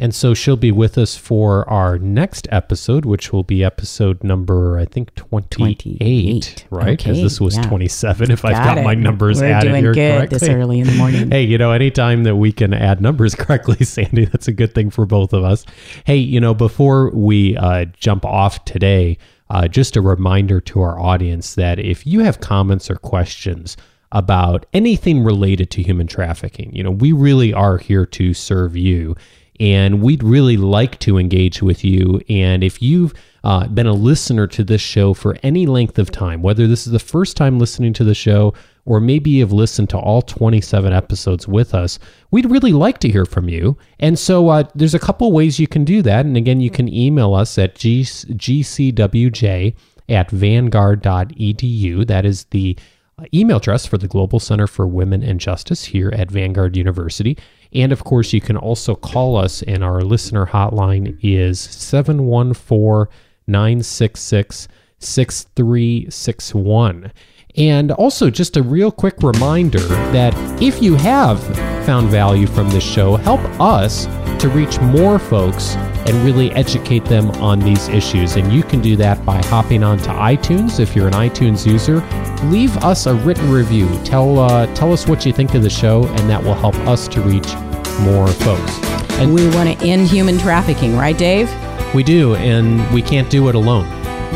And 0.00 0.14
so 0.14 0.32
she'll 0.32 0.56
be 0.56 0.70
with 0.70 0.96
us 0.96 1.16
for 1.16 1.68
our 1.68 1.98
next 1.98 2.46
episode, 2.52 3.04
which 3.04 3.32
will 3.32 3.42
be 3.42 3.64
episode 3.64 4.22
number, 4.22 4.78
I 4.78 4.84
think, 4.84 5.12
28, 5.16 5.80
28. 5.80 6.66
right? 6.70 6.96
Because 6.96 7.16
Okay, 7.16 7.22
this 7.24 7.40
was 7.40 7.56
yeah. 7.56 7.62
27, 7.62 8.30
if 8.30 8.44
I've 8.44 8.52
Got 8.52 8.76
got 8.76 8.84
my 8.84 8.92
it. 8.92 8.96
numbers 9.00 9.40
We're 9.40 9.52
added 9.52 9.70
doing 9.70 9.82
here 9.82 9.92
good 9.92 10.18
correctly. 10.18 10.38
this 10.38 10.48
early 10.48 10.78
in 10.78 10.86
the 10.86 10.94
morning. 10.94 11.30
Hey, 11.32 11.42
you 11.42 11.58
know, 11.58 11.72
anytime 11.72 12.22
that 12.24 12.36
we 12.36 12.52
can 12.52 12.72
add 12.72 13.00
numbers 13.00 13.34
correctly, 13.34 13.84
Sandie, 13.84 14.26
that's 14.26 14.46
a 14.46 14.52
good 14.52 14.72
thing 14.72 14.90
for 14.90 15.04
both 15.04 15.32
of 15.32 15.42
us. 15.42 15.66
Hey, 16.04 16.18
you 16.18 16.38
know, 16.38 16.54
before 16.54 17.10
we 17.10 17.56
uh, 17.56 17.86
jump 17.98 18.24
off 18.24 18.64
today, 18.64 19.18
uh, 19.50 19.66
just 19.66 19.96
a 19.96 20.00
reminder 20.00 20.60
to 20.60 20.80
our 20.80 21.00
audience 21.00 21.56
that 21.56 21.80
if 21.80 22.06
you 22.06 22.20
have 22.20 22.38
comments 22.38 22.88
or 22.88 22.94
questions 22.96 23.76
about 24.12 24.64
anything 24.72 25.24
related 25.24 25.72
to 25.72 25.82
human 25.82 26.06
trafficking, 26.06 26.72
you 26.72 26.84
know, 26.84 26.90
we 26.92 27.10
really 27.10 27.52
are 27.52 27.78
here 27.78 28.06
to 28.06 28.32
serve 28.32 28.76
you. 28.76 29.16
And 29.60 30.02
we'd 30.02 30.22
really 30.22 30.56
like 30.56 30.98
to 31.00 31.18
engage 31.18 31.62
with 31.62 31.84
you. 31.84 32.20
And 32.28 32.62
if 32.62 32.80
you've 32.80 33.12
uh, 33.44 33.66
been 33.68 33.86
a 33.86 33.92
listener 33.92 34.46
to 34.46 34.64
this 34.64 34.80
show 34.80 35.14
for 35.14 35.36
any 35.42 35.66
length 35.66 35.98
of 35.98 36.10
time, 36.10 36.42
whether 36.42 36.66
this 36.66 36.86
is 36.86 36.92
the 36.92 36.98
first 36.98 37.36
time 37.36 37.58
listening 37.58 37.92
to 37.94 38.04
the 38.04 38.14
show 38.14 38.54
or 38.88 39.00
maybe 39.00 39.28
you've 39.28 39.52
listened 39.52 39.90
to 39.90 39.98
all 39.98 40.22
27 40.22 40.94
episodes 40.94 41.46
with 41.46 41.74
us, 41.74 41.98
we'd 42.30 42.50
really 42.50 42.72
like 42.72 42.98
to 42.98 43.08
hear 43.10 43.26
from 43.26 43.46
you. 43.46 43.76
And 43.98 44.18
so 44.18 44.48
uh, 44.48 44.64
there's 44.74 44.94
a 44.94 44.98
couple 44.98 45.30
ways 45.30 45.60
you 45.60 45.68
can 45.68 45.84
do 45.84 46.00
that. 46.02 46.24
And 46.24 46.38
again, 46.38 46.60
you 46.60 46.70
can 46.70 46.88
email 46.88 47.34
us 47.34 47.58
at 47.58 47.74
g- 47.74 48.02
gcwj 48.02 49.74
at 50.08 50.30
vanguard.edu. 50.30 52.06
That 52.06 52.24
is 52.24 52.44
the 52.44 52.78
Uh, 53.18 53.24
email 53.34 53.56
address 53.56 53.84
for 53.84 53.98
the 53.98 54.06
Global 54.06 54.38
Center 54.38 54.68
for 54.68 54.86
Women 54.86 55.24
and 55.24 55.40
Justice 55.40 55.86
here 55.86 56.12
at 56.14 56.30
Vanguard 56.30 56.76
University. 56.76 57.36
And 57.72 57.90
of 57.92 58.04
course, 58.04 58.32
you 58.32 58.40
can 58.40 58.56
also 58.56 58.94
call 58.94 59.36
us, 59.36 59.62
and 59.62 59.82
our 59.82 60.02
listener 60.02 60.46
hotline 60.46 61.18
is 61.22 61.58
714 61.58 63.12
966 63.46 64.68
6361. 65.00 67.12
And 67.56 67.92
also, 67.92 68.30
just 68.30 68.56
a 68.56 68.62
real 68.62 68.90
quick 68.92 69.22
reminder 69.22 69.78
that 69.78 70.34
if 70.62 70.80
you 70.80 70.94
have 70.96 71.42
found 71.84 72.08
value 72.08 72.46
from 72.46 72.70
this 72.70 72.84
show, 72.84 73.16
help 73.16 73.40
us 73.60 74.06
to 74.40 74.48
reach 74.48 74.80
more 74.80 75.18
folks 75.18 75.74
and 76.06 76.14
really 76.24 76.50
educate 76.52 77.04
them 77.04 77.30
on 77.32 77.58
these 77.58 77.88
issues. 77.88 78.36
And 78.36 78.52
you 78.52 78.62
can 78.62 78.80
do 78.80 78.96
that 78.96 79.24
by 79.24 79.44
hopping 79.46 79.82
onto 79.82 80.10
iTunes 80.10 80.80
if 80.80 80.94
you're 80.94 81.08
an 81.08 81.14
iTunes 81.14 81.66
user. 81.66 82.00
Leave 82.48 82.76
us 82.78 83.06
a 83.06 83.14
written 83.14 83.50
review. 83.50 83.88
Tell 84.04 84.38
uh, 84.38 84.72
tell 84.74 84.92
us 84.92 85.06
what 85.06 85.26
you 85.26 85.32
think 85.32 85.54
of 85.54 85.62
the 85.62 85.70
show, 85.70 86.06
and 86.06 86.30
that 86.30 86.42
will 86.42 86.54
help 86.54 86.76
us 86.86 87.08
to 87.08 87.20
reach 87.20 87.52
more 88.00 88.28
folks. 88.28 88.78
And 89.18 89.34
we 89.34 89.48
want 89.50 89.78
to 89.78 89.86
end 89.86 90.06
human 90.06 90.38
trafficking, 90.38 90.96
right, 90.96 91.16
Dave? 91.18 91.50
We 91.94 92.02
do, 92.02 92.36
and 92.36 92.88
we 92.94 93.02
can't 93.02 93.28
do 93.30 93.48
it 93.48 93.54
alone. 93.54 93.86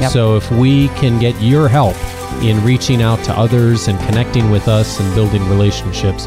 Yep. 0.00 0.10
So 0.10 0.36
if 0.36 0.50
we 0.50 0.88
can 0.88 1.20
get 1.20 1.40
your 1.40 1.68
help 1.68 1.96
in 2.42 2.62
reaching 2.64 3.02
out 3.02 3.22
to 3.24 3.32
others 3.38 3.88
and 3.88 3.98
connecting 4.00 4.50
with 4.50 4.66
us 4.66 4.98
and 4.98 5.14
building 5.14 5.46
relationships, 5.48 6.26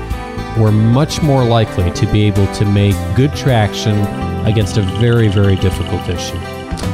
we're 0.57 0.71
much 0.71 1.21
more 1.21 1.43
likely 1.43 1.91
to 1.91 2.05
be 2.07 2.25
able 2.25 2.47
to 2.53 2.65
make 2.65 2.95
good 3.15 3.33
traction 3.35 3.99
against 4.45 4.77
a 4.77 4.81
very, 4.81 5.27
very 5.27 5.55
difficult 5.57 6.07
issue. 6.07 6.39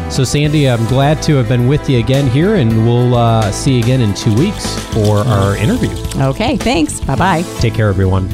So, 0.10 0.24
Sandie, 0.24 0.69
I'm 0.69 0.86
glad 0.88 1.21
to 1.24 1.36
have 1.36 1.47
been 1.47 1.67
with 1.67 1.89
you 1.89 2.00
again 2.00 2.28
here, 2.28 2.56
and 2.56 2.86
we'll 2.86 3.15
uh, 3.15 3.52
see 3.52 3.76
you 3.76 3.80
again 3.80 4.02
in 4.02 4.13
two 4.13 4.34
weeks 4.36 4.76
for 4.93 5.19
our 5.19 5.56
interview. 5.56 5.89
Okay, 6.21 6.58
thanks. 6.58 7.00
Bye 7.00 7.15
bye. 7.15 7.41
Take 7.60 7.74
care, 7.74 7.88
everyone. 7.88 8.30